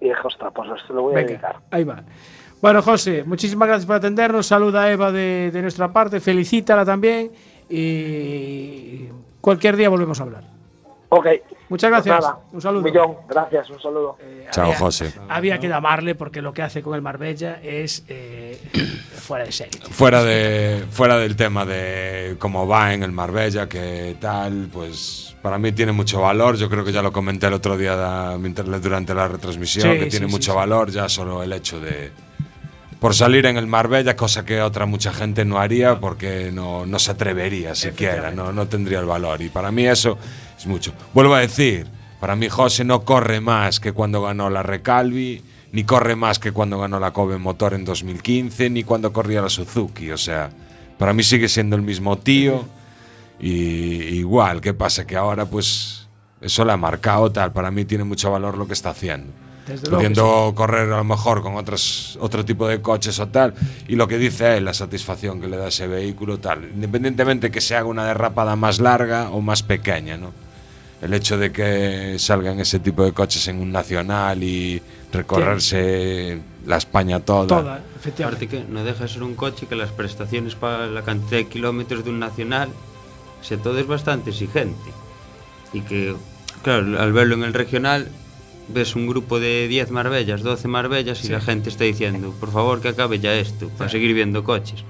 [0.00, 1.56] y dije, ostras, pues se lo voy a dedicar.
[1.70, 2.02] ahí va.
[2.60, 4.46] Bueno, José, muchísimas gracias por atendernos.
[4.46, 7.30] Saluda a Eva de, de nuestra parte, felicítala también
[7.70, 9.08] y
[9.40, 10.57] cualquier día volvemos a hablar.
[11.10, 11.26] Ok.
[11.70, 12.20] Muchas Pues gracias.
[12.20, 12.82] nada, un saludo.
[12.82, 14.16] millón, gracias, un saludo.
[14.50, 15.12] Chao, había- José.
[15.28, 18.58] Había que llamarle porque lo que hace con el Marbella es eh,
[19.18, 19.80] fuera de serie.
[19.90, 25.58] Fuera, de, fuera del tema de cómo va en el Marbella, que tal, pues para
[25.58, 26.56] mí tiene mucho valor.
[26.56, 27.94] Yo creo que ya lo comenté el otro día
[28.80, 30.56] durante la retransmisión, Sí, que sí, tiene sí, mucho sí.
[30.56, 32.10] valor ya solo el hecho de...
[32.98, 36.98] Por salir en el Marbella, cosa que otra mucha gente no haría porque no, no
[36.98, 39.40] se atrevería siquiera, no, no tendría el valor.
[39.40, 40.18] Y para mí eso
[40.58, 40.92] es mucho.
[41.14, 41.86] Vuelvo a decir,
[42.20, 45.42] para mí José no corre más que cuando ganó la Recalvi,
[45.72, 49.48] ni corre más que cuando ganó la Kobe Motor en 2015, ni cuando corría la
[49.48, 50.10] Suzuki.
[50.10, 50.50] O sea,
[50.98, 52.66] para mí sigue siendo el mismo tío.
[53.40, 55.06] Y igual, ¿qué pasa?
[55.06, 56.08] Que ahora pues
[56.40, 57.52] eso le ha marcado tal.
[57.52, 59.32] Para mí tiene mucho valor lo que está haciendo.
[59.66, 63.54] Desde pudiendo correr a lo mejor con otros, otro tipo de coches o tal.
[63.86, 66.64] Y lo que dice él, la satisfacción que le da ese vehículo, tal.
[66.74, 70.32] Independientemente que se haga una derrapada más larga o más pequeña, ¿no?
[71.00, 74.82] El hecho de que salgan ese tipo de coches en un nacional y
[75.12, 77.46] recorrerse la España toda.
[77.46, 78.44] Toda, efectivamente.
[78.46, 81.46] Aparte que no deja de ser un coche que las prestaciones para la cantidad de
[81.46, 82.68] kilómetros de un nacional,
[83.42, 84.90] se todo es bastante exigente.
[85.72, 86.14] Y que,
[86.62, 88.08] claro, al verlo en el regional,
[88.68, 91.32] ves un grupo de 10 Marbellas, 12 Marbellas y Sí.
[91.32, 94.82] la gente está diciendo, por favor que acabe ya esto, para seguir viendo coches.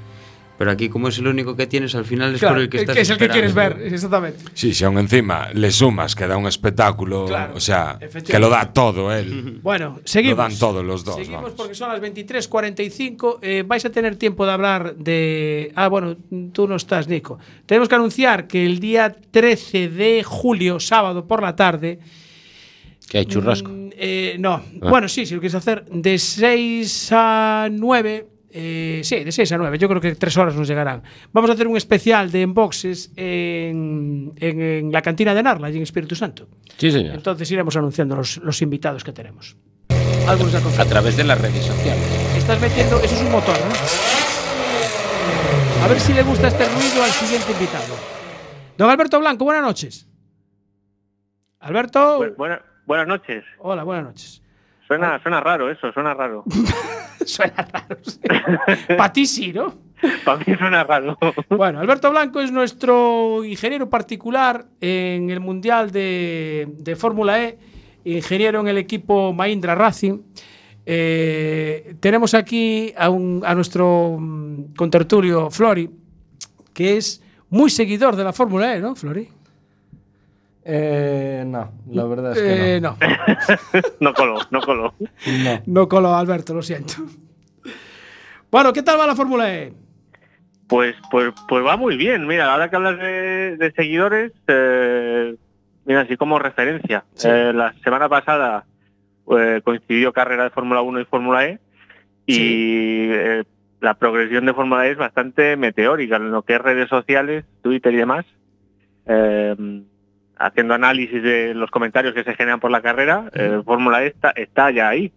[0.59, 2.79] Pero aquí como es el único que tienes, al final es Claro, por el que
[2.79, 4.45] el estás que es el que quieres ver, exactamente.
[4.55, 7.97] Sí, si aún encima le sumas que da un espectáculo, Claro, o sea,
[8.27, 9.61] que lo da todo él.
[9.63, 10.37] Bueno, seguimos.
[10.37, 11.15] Lo dan todos los dos.
[11.15, 11.57] Seguimos vamos.
[11.57, 13.39] porque son las 23.45.
[13.43, 15.73] Eh, vais a tener tiempo de hablar de.
[15.77, 16.17] Ah, bueno,
[16.53, 17.39] tú no estás, Nico.
[17.67, 22.01] Tenemos que anunciar que el día 13 de julio, sábado por la tarde.
[23.09, 23.71] Que hay churrasco.
[23.71, 24.91] mm, eh, no, Ah.
[24.91, 28.27] bueno, sí, si lo quieres hacer, de 6 a 9.
[28.51, 29.79] Eh, sí, de 6 a 9.
[29.79, 31.03] Yo creo que tres horas nos llegarán.
[31.33, 35.77] Vamos a hacer un especial de unboxes en, en, en la cantina de Narla, allí
[35.77, 36.49] en Espíritu Santo.
[36.77, 37.15] Sí, señor.
[37.15, 39.57] Entonces iremos anunciando los, los invitados que tenemos.
[40.27, 40.89] Algunos ya A confirman.
[40.89, 42.05] través de las redes sociales.
[42.37, 42.99] Estás metiendo.
[43.01, 43.75] Eso es un motor, ¿no?
[45.85, 47.95] A ver si le gusta este ruido al siguiente invitado.
[48.77, 50.07] Don Alberto Blanco, buenas noches.
[51.61, 52.21] Alberto.
[52.21, 53.45] Bu- buena- buenas noches.
[53.59, 54.43] Hola, buenas noches.
[54.89, 56.43] Suena, suena raro eso, suena raro.
[57.25, 57.97] Suena raro.
[58.97, 59.75] Para ti sí, ¿no?
[60.25, 61.19] Para mí suena raro.
[61.51, 67.59] Bueno, Alberto Blanco es nuestro ingeniero particular en el Mundial de, de Fórmula E,
[68.05, 70.21] ingeniero en el equipo Mahindra Racing.
[70.87, 75.91] Eh, tenemos aquí a, un- a nuestro mm, contertulio Flori,
[76.73, 79.29] que es muy seguidor de la Fórmula E, ¿no, Flori?
[80.71, 82.97] Eh, no, la verdad es que Eh, no.
[83.01, 83.81] no.
[84.01, 84.95] No coló, no coló.
[85.43, 85.63] No.
[85.67, 86.95] No coló Alberto, lo siento.
[88.51, 89.73] Bueno, ¿qué tal va la Fórmula E?
[90.69, 92.27] Pues, pues, pues va muy bien.
[92.27, 95.35] Mira, ahora que hablas de, de seguidores, eh,
[95.87, 97.05] mira, así como referencia.
[97.15, 97.29] Sí.
[97.31, 98.67] Eh, la semana pasada
[99.31, 101.59] eh, coincidió carrera de Fórmula 1 y Fórmula E
[102.27, 103.09] y Sí.
[103.11, 103.45] eh,
[103.81, 107.95] la progresión de Fórmula E es bastante meteórica en lo que es redes sociales, Twitter
[107.95, 108.27] y demás.
[110.39, 114.31] Haciendo análisis de los comentarios que se generan por la carrera, eh, Fórmula E está,
[114.31, 115.13] está ya ahí,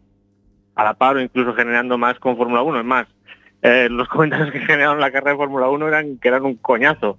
[0.75, 2.79] a la par o incluso generando más con Fórmula 1.
[2.79, 3.07] Es más,
[3.61, 7.17] eh, los comentarios que generaron la carrera de Fórmula 1 eran que eran un coñazo.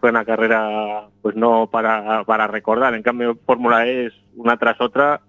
[0.00, 2.94] Fue una carrera, pues no para, para recordar.
[2.94, 5.22] En cambio, Fórmula E es una tras otra,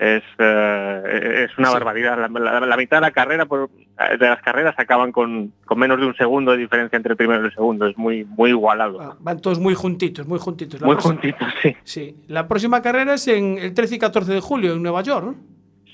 [0.00, 1.74] es, eh, es una Sí.
[1.74, 2.18] barbaridad.
[2.18, 5.98] La, la- la mitad de la carrera, por- de las carreras acaban con, con menos
[6.00, 7.86] de un segundo de diferencia entre el primero y el segundo.
[7.86, 9.00] Es muy, muy igualado.
[9.00, 10.80] Ah, Van todos muy juntitos, muy juntitos.
[10.80, 11.76] La muy próxima- juntitos, sí.
[11.84, 15.36] Sí, la próxima carrera es en el 13 y 14 de julio en Nueva York.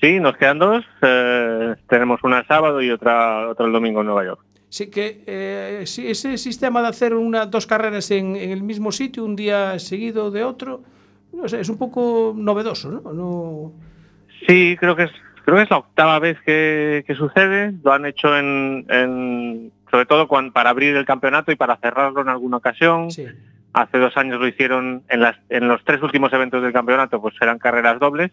[0.01, 0.83] Sí, nos quedan dos.
[1.01, 4.41] eh, tenemos una el sábado y otra, otra el domingo en Nueva York.
[4.69, 8.91] Sí, que eh, sí, ese sistema de hacer una, dos carreras en, en el mismo
[8.91, 10.83] sitio, un día seguido de otro,
[11.31, 13.13] no sé, es un poco novedoso, ¿no?
[13.13, 13.71] no
[14.47, 15.11] Sí, creo que es,
[15.43, 17.73] creo que es la octava vez que, que sucede.
[17.83, 22.29] Lo han hecho en, en- sobre todo para abrir el campeonato y para cerrarlo en
[22.29, 23.11] alguna ocasión.
[23.11, 23.25] sí.
[23.73, 27.35] Hace dos años lo hicieron en, las, en los tres últimos eventos del campeonato, pues
[27.41, 28.31] eran carreras dobles.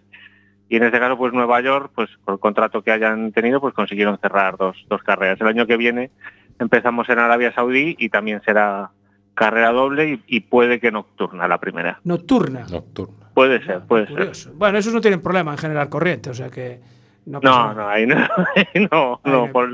[0.68, 3.74] Y en este caso, pues Nueva York, pues por el contrato que hayan tenido, pues
[3.74, 5.40] consiguieron cerrar dos, dos carreras.
[5.40, 6.12] El año que viene
[6.60, 8.90] empezamos en Arabia Saudí y también será
[9.34, 11.98] carrera doble y, y puede que nocturna la primera.
[12.04, 12.64] Nocturna.
[12.70, 13.21] Nocturna.
[13.34, 14.52] Puede ser, puede ser.
[14.52, 16.80] Bueno, esos no tienen problema en generar corriente, o sea que
[17.26, 18.16] no No, no, ahí no,
[18.56, 19.68] ahí no, Ahí no, por,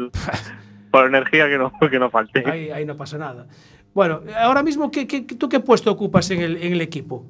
[0.91, 2.45] por energía que no, que no falte.
[2.49, 3.47] Ahí, ahí no pasa nada.
[3.95, 7.25] Bueno, ahora mismo, ¿qué, qué- tú qué puesto ocupas en el, en el equipo?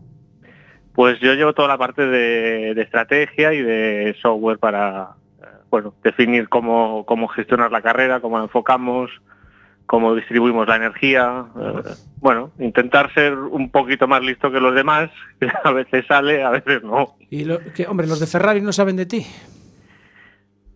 [0.92, 5.10] Pues yo llevo toda la parte de, de estrategia y de software para
[5.40, 9.08] eh, bueno, definir cómo, cómo gestionar la carrera, cómo la enfocamos,
[9.88, 11.46] cómo distribuimos la energía.
[11.60, 11.82] eh,
[12.20, 15.10] bueno, intentar ser un poquito más listo que los demás,
[15.40, 17.16] que a veces sale, a veces no.
[17.30, 19.26] Y lo, que, hombre, los de Ferrari no saben de ti.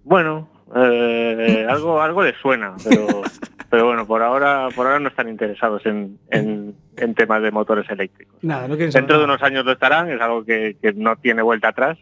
[0.04, 3.06] Bueno, eh, algo, algo les suena, pero,
[3.70, 7.88] pero bueno, por ahora, por ahora no están interesados en, en- en temas de motores
[7.88, 8.36] eléctricos.
[8.42, 11.68] Nada, no Dentro de unos años lo estarán, es algo que, que no tiene vuelta
[11.68, 11.98] atrás.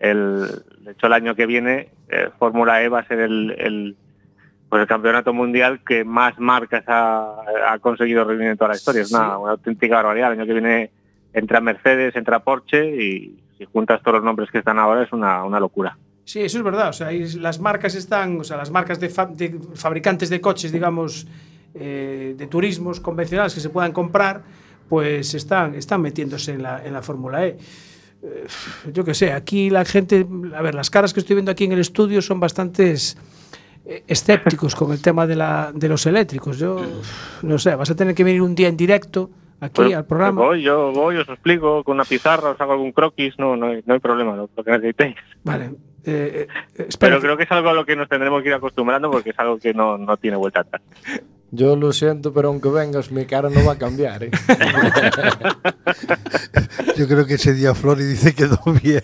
[0.00, 0.46] El,
[0.80, 3.96] de hecho, el año que viene, eh, Fórmula E va a ser el, el,
[4.68, 7.36] pues el campeonato mundial que más marcas ha,
[7.70, 9.02] ha conseguido reunir en toda la historia.
[9.02, 9.36] Es una, Sí.
[9.42, 10.32] una auténtica barbaridad.
[10.32, 10.90] El año que viene
[11.32, 15.44] entra Mercedes, entra Porsche y si juntas todos los nombres que están ahora es una,
[15.44, 15.96] una locura.
[16.24, 16.90] Sí, eso es verdad.
[16.90, 17.08] O sea,
[17.40, 21.26] las marcas están, o sea, las marcas de, fa- de fabricantes de coches, digamos,
[21.74, 24.42] eh, de turismos convencionales que se puedan comprar,
[24.88, 27.56] pues están, están metiéndose en la, en la Fórmula E.
[28.22, 28.44] eh,
[28.92, 31.72] yo qué sé, aquí la gente, a ver, las caras que estoy viendo aquí en
[31.72, 33.16] el estudio son bastantes
[34.06, 36.58] escépticos con el tema de, la, de los eléctricos.
[36.58, 36.80] Yo
[37.42, 39.30] no sé, vas a tener que venir un día en directo
[39.60, 40.40] aquí Pues- al programa.
[40.42, 43.82] Voy, yo voy, os explico con una pizarra, os hago algún croquis, no, no, hay,
[43.86, 45.16] no hay problema, lo, que necesitéis.
[45.42, 45.72] Vale.
[46.04, 49.10] eh, eh, Pero creo que es algo a lo que nos tendremos que ir acostumbrando
[49.10, 50.82] porque es algo que no, no tiene vuelta atrás.
[51.50, 54.30] Yo lo siento, pero aunque vengas, mi cara no va a cambiar, ¿eh?
[56.96, 59.02] Yo creo que ese día Flori dice que quedó bien.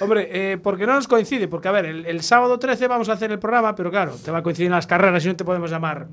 [0.00, 3.12] Hombre, eh, porque no nos coincide, porque a ver, el, el sábado 13 vamos a
[3.12, 5.44] hacer el programa, pero claro, te va a coincidir en las carreras y no te
[5.44, 6.08] podemos llamar.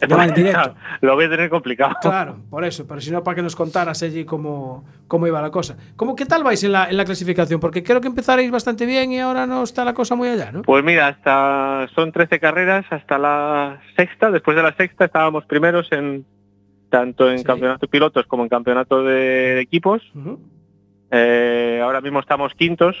[0.00, 0.74] llamar en directo.
[1.00, 1.94] lo voy a tener complicado.
[2.00, 5.50] Claro, por eso, pero si no, para que nos contaras allí cómo, cómo iba la
[5.50, 5.76] cosa.
[5.96, 7.60] ¿Cómo, ¿Qué tal vais en la, en la clasificación?
[7.60, 10.62] Porque creo que empezaréis bastante bien y ahora no está la cosa muy allá, ¿no?
[10.62, 14.30] Pues mira, hasta son 13 carreras hasta la sexta.
[14.30, 16.24] Después de la sexta estábamos primeros en
[16.90, 20.02] tanto en campeonato de pilotos como en campeonato de equipos.
[21.10, 22.96] Eh, ahora mismo estamos quintos.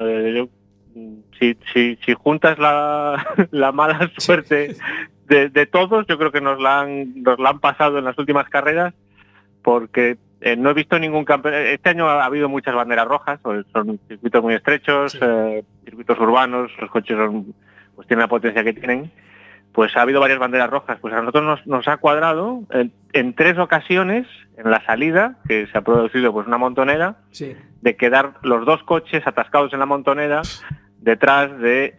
[0.00, 0.48] Eh, yo,
[1.38, 4.76] si, si, si juntas la, la mala suerte
[5.26, 8.18] de, de todos, yo creo que nos la, han, nos la han pasado en las
[8.18, 8.94] últimas carreras
[9.62, 11.54] porque eh, no he visto ningún campeón.
[11.54, 15.18] Este año ha habido muchas banderas rojas, pues son circuitos muy estrechos,
[15.84, 17.54] circuitos urbanos, los coches son,
[17.94, 19.10] pues tienen la potencia que tienen.
[19.72, 20.98] Pues ha habido varias banderas rojas.
[21.00, 25.66] Pues a nosotros nos, nos ha cuadrado en, en tres ocasiones en la salida, que
[25.66, 27.54] se ha producido pues una montonera, Sí.
[27.82, 30.40] de quedar los dos coches atascados en la montonera
[31.00, 31.94] detrás de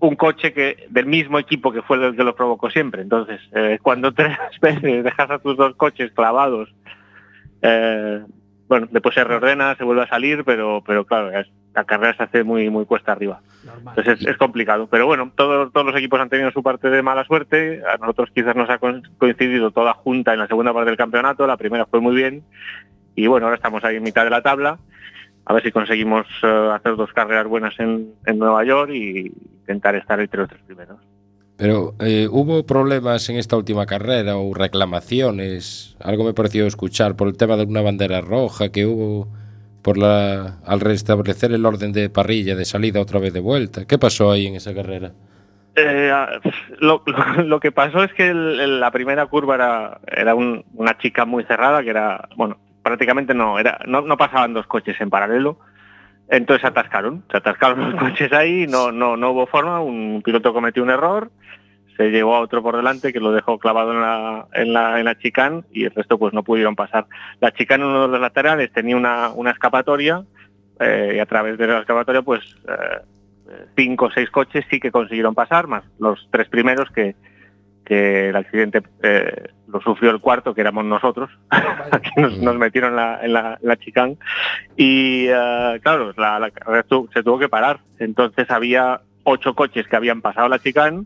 [0.00, 3.02] un coche que del mismo equipo que fue el que lo provocó siempre.
[3.02, 6.74] Entonces, eh, cuando tres veces dejas a tus dos coches clavados,
[7.62, 8.22] eh,
[8.70, 12.22] bueno, después se reordena, se vuelve a salir, pero pero claro, es- la carrera se
[12.22, 13.40] hace muy muy cuesta arriba.
[13.90, 14.86] Entonces es, es complicado.
[14.90, 17.82] Pero bueno, todos, todos los equipos han tenido su parte de mala suerte.
[17.86, 21.46] A nosotros quizás nos ha co- coincidido toda junta en la segunda parte del campeonato.
[21.46, 22.42] La primera fue muy bien.
[23.14, 24.78] Y bueno, ahora estamos ahí en mitad de la tabla.
[25.44, 29.94] A ver si conseguimos eh, hacer dos carreras buenas en, en Nueva York y intentar
[29.96, 30.98] estar entre los tres primeros.
[31.60, 35.94] Pero eh, hubo problemas en esta última carrera o reclamaciones.
[36.00, 39.28] Algo me pareció escuchar por el tema de una bandera roja que hubo
[39.82, 43.86] por la al restablecer el orden de parrilla de salida otra vez de vuelta.
[43.86, 45.12] ¿Qué pasó ahí en esa carrera?
[45.76, 46.10] Eh,
[46.80, 47.02] lo,
[47.44, 51.82] lo- que pasó es que la primera curva era, era un- una chica muy cerrada,
[51.82, 55.58] que era, bueno, prácticamente no, era, no, no pasaban dos coches en paralelo.
[56.28, 60.82] Entonces atascaron, se atascaron los coches ahí, no, no, no hubo forma, un piloto cometió
[60.82, 61.30] un error,
[62.00, 65.04] se llevó a otro por delante que lo dejó clavado en la, en la, en
[65.04, 67.04] la chicane y el resto pues no pudieron pasar.
[67.40, 70.24] La chicane en uno de los laterales tenía una, una escapatoria
[70.80, 73.00] eh, y a través de la escapatoria pues eh,
[73.76, 77.16] cinco o seis coches sí que consiguieron pasar, más los tres primeros que,
[77.84, 81.28] que el accidente eh, lo sufrió el cuarto, que éramos nosotros,
[82.14, 84.16] que nos, metieron la, en la, chicane.
[84.74, 85.26] Y
[85.82, 86.14] claro,
[87.12, 87.80] se tuvo que parar.
[87.98, 91.04] Entonces había ocho coches que habían pasado la chicane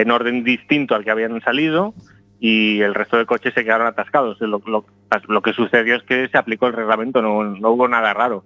[0.00, 1.94] en orden distinto al que habían salido
[2.38, 4.40] y el resto de coches se quedaron atascados.
[4.40, 8.44] Lo, lo- que sucedió es que se aplicó el reglamento, no, no hubo nada raro.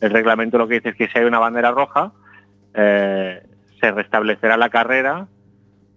[0.00, 2.12] El reglamento lo que dice es que si hay una bandera roja,
[2.74, 3.42] eh,
[3.80, 5.26] se restablecerá la carrera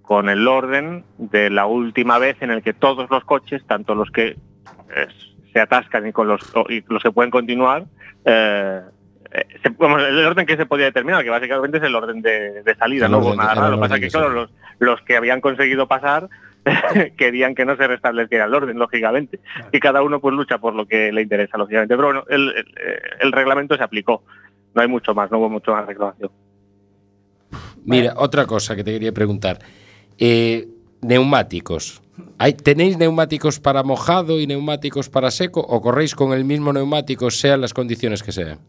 [0.01, 4.11] con el orden de la última vez en el que todos los coches, tanto los
[4.11, 4.27] que
[4.95, 5.07] eh,
[5.51, 7.85] se atascan y con los, y los que pueden continuar,
[8.25, 8.81] eh,
[9.33, 9.69] eh, se-
[10.09, 13.35] el orden que se podía determinar, que básicamente es el orden de, de salida, no
[13.35, 13.69] nada.
[13.69, 16.29] Lo que pasa que, claro, los, los que habían conseguido pasar
[17.17, 19.39] querían que no se restableciera el orden, lógicamente.
[19.71, 21.95] Y cada uno pues lucha por lo que le interesa, lógicamente.
[21.95, 22.73] Pero bueno, el, el-
[23.21, 24.23] el reglamento se aplicó.
[24.75, 26.31] No hay mucho más, no hubo mucho más reclamación.
[27.85, 29.59] Mira, otra cosa que te quería preguntar.
[30.17, 30.67] Eh,
[31.01, 32.01] neumáticos.
[32.37, 37.29] ¿Hay, ¿Tenéis neumáticos para mojado y neumáticos para seco o corréis con el mismo neumático
[37.31, 38.59] sean las condiciones que sean?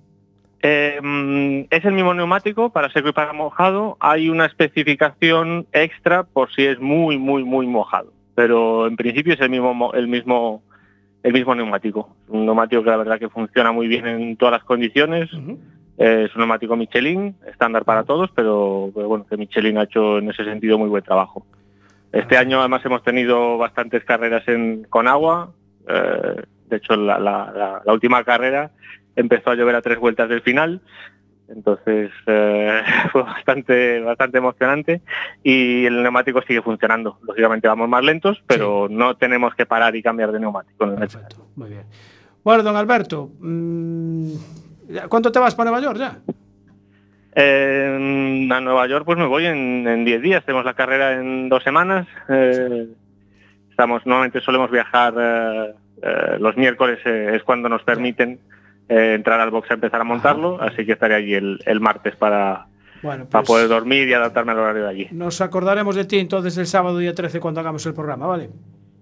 [0.67, 3.99] Eh, mm, es el mismo neumático para seco y para mojado.
[4.01, 8.15] Hay una especificación extra por si es muy, muy, muy mojado.
[8.35, 10.63] Pero en principio es el mismo, mo- el mismo,
[11.23, 12.17] el mismo neumático.
[12.29, 15.29] Un neumático que la verdad que funciona muy bien en todas las condiciones.
[15.99, 20.17] Eh, es un neumático Michelin, estándar para todos, pero, pero bueno, que Michelin ha hecho
[20.17, 21.47] en ese sentido muy buen trabajo.
[22.11, 25.51] Este año además hemos tenido bastantes carreras en, con agua.
[25.89, 28.71] eh, de hecho, la, la- la- la última carrera
[29.17, 30.81] empezó a llover a tres vueltas del final.
[31.49, 35.03] Entonces eh, fue bastante, bastante emocionante
[35.43, 37.19] y el neumático sigue funcionando.
[37.23, 40.87] Lógicamente vamos más lentos, pero no tenemos que parar y cambiar de neumático.
[40.87, 41.47] no es necesario.
[41.57, 41.83] Muy bien.
[42.43, 44.33] Bueno, don Alberto, mm,
[44.89, 46.19] ¿ya- ¿cuánto te vas para Nueva York ya?
[47.37, 51.49] Eh, a Nueva York pues me voy en en 10 días, tenemos la carrera en
[51.49, 52.07] dos semanas.
[52.29, 52.87] eh,
[53.71, 55.75] estamos Normalmente solemos viajar
[56.39, 58.39] los miércoles, es cuando nos permiten
[58.89, 62.15] eh, entrar al box a empezar a montarlo, así que estaré allí el, el martes
[62.17, 62.67] para,
[63.03, 65.09] Bueno, para pues poder dormir y adaptarme al horario de allí.
[65.13, 68.51] nos acordaremos de ti entonces el sábado día 13 cuando hagamos el programa, ¿vale?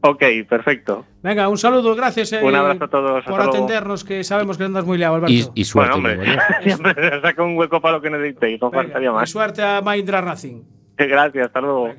[0.04, 1.04] Ok, perfecto.
[1.22, 4.84] Venga, un saludo, gracias eh, Un abrazo a todos, por atendernos, que sabemos que andas
[4.84, 5.32] muy liado, Alberto.
[5.32, 6.00] Y, y suerte.
[6.00, 6.24] Bueno,
[6.64, 9.30] siempre saco un hueco para lo que necesitéis, no faltaría Y más.
[9.30, 10.62] suerte a Mindra Racing.
[10.98, 11.90] Gracias, hasta luego.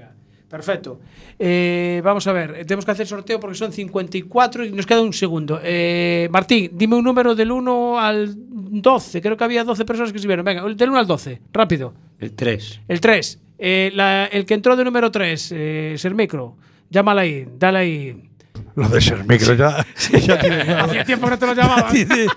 [0.53, 0.99] Perfecto.
[1.39, 5.01] Eh, vamos a ver, eh, tenemos que hacer sorteo porque son 54 y nos queda
[5.01, 5.59] un segundo.
[5.63, 9.19] Eh, Martín, dime un número del 1 al 12.
[9.19, 10.45] Creo que había 12 personas que escribieron.
[10.45, 11.95] Venga, del 1 al 12, rápido.
[12.19, 12.81] El 3.
[12.87, 13.39] El 3.
[13.57, 16.55] Eh, la- el que entró de número 3, eh, Sermicro.
[16.87, 18.29] Llámala ahí, dale ahí.
[18.75, 19.83] Lo de ser micro ya.
[20.21, 21.89] ya tiene- Hacía tiempo que no te lo llamaba.
[21.89, 22.27] Sí, sí.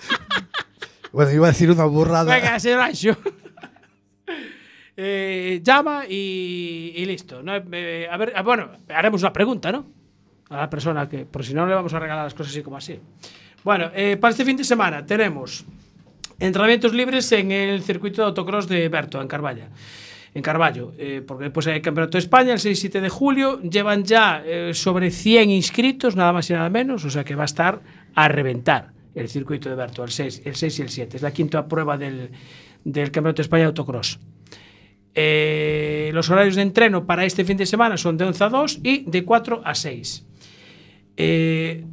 [1.12, 2.34] Bueno, iba a decir una burrada.
[2.34, 3.14] Venga, señor Anxo.
[4.96, 7.42] Eh, llama y, listo.
[7.72, 9.86] Eh, ah, bueno, haremos una pregunta, ¿no?
[10.48, 12.76] A la persona que, por si no, le vamos a regalar las cosas así como
[12.76, 12.98] así.
[13.66, 15.64] Bueno, eh, para este fin de semana tenemos
[16.38, 19.70] entrenamientos libres en el circuito de autocross de Berto, en Carvalla.
[20.34, 23.08] En Carballo, eh, porque después hay el Campeonato de España el 6 y 7 de
[23.08, 23.60] julio.
[23.62, 27.42] Llevan ya eh, sobre 100 inscritos, nada más y nada menos, o sea que va
[27.42, 27.80] a estar
[28.14, 31.16] a reventar el circuito de Berto, el 6, el 6 y el 7.
[31.16, 32.30] Es la quinta prueba del,
[32.84, 34.20] del Campeonato de España de autocross.
[35.18, 38.80] Eh, los horarios de entreno para este fin de semana son de 11 a 2
[38.82, 40.24] y de 4 a 6.
[41.16, 41.84] Eh,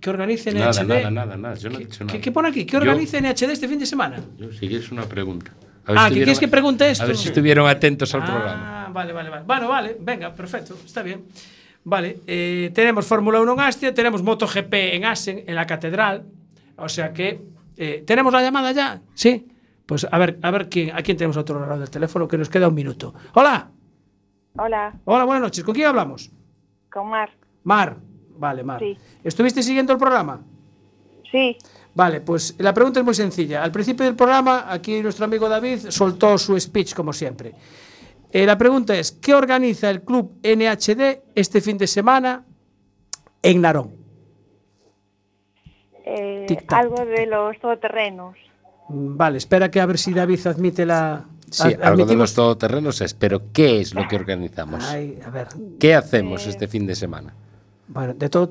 [0.00, 0.88] ¿Qué organiza Nada, NHD?
[0.88, 1.54] nada, nada, nada.
[1.54, 2.12] Yo no he dicho nada.
[2.12, 2.64] ¿Qué, qué pone aquí?
[2.66, 4.16] ¿Qué Yo- organiza NHD este fin de semana?
[4.36, 5.52] Yo, si quieres una pregunta.
[5.54, 7.04] Ah, A ¿que estuvieron- quieres que pregunte esto?
[7.04, 8.86] A ver si estuvieron atentos al programa.
[8.86, 9.44] Ah, vale, vale, vale.
[9.46, 11.22] Bueno, vale, venga, perfecto, está bien.
[11.84, 16.24] Vale, eh, tenemos Fórmula 1 en Astia, tenemos MotoGP en Assen, en la Catedral.
[16.76, 17.40] O sea que.
[17.76, 19.00] eh, ¿Tenemos la llamada ya?
[19.14, 19.46] Sí.
[19.86, 22.48] Pues a ver, a ver quién, a quién tenemos otro lado del teléfono, que nos
[22.48, 23.14] queda un minuto.
[23.34, 23.70] Hola,
[24.56, 25.64] Hola, hola, buenas noches.
[25.64, 26.30] ¿Con quién hablamos?
[26.92, 27.30] con Mar.
[27.64, 27.96] Mar.
[28.36, 28.78] Vale, Mar.
[28.78, 28.96] Sí.
[29.24, 30.40] ¿Estuviste siguiendo el programa?
[31.30, 31.56] Sí,
[31.96, 33.62] Vale, pues la pregunta es muy sencilla.
[33.62, 37.52] Al principio del programa, aquí nuestro amigo David soltó su speech, como siempre.
[38.30, 42.44] Eh, la pregunta es, ¿qué organiza el club NHD este fin de semana
[43.42, 43.92] en Narón?
[46.04, 48.36] eh, algo de los todoterrenos.
[48.88, 51.24] Mm, vale, espera que a ver si David admite la...
[51.50, 51.86] Sí, admitimos...
[51.86, 54.84] algo de los terrenos pero ¿qué es lo que organizamos?
[54.84, 55.48] Ay, a ver.
[55.78, 57.34] ¿Qué hacemos este fin de semana?
[57.86, 58.48] Bueno, de todo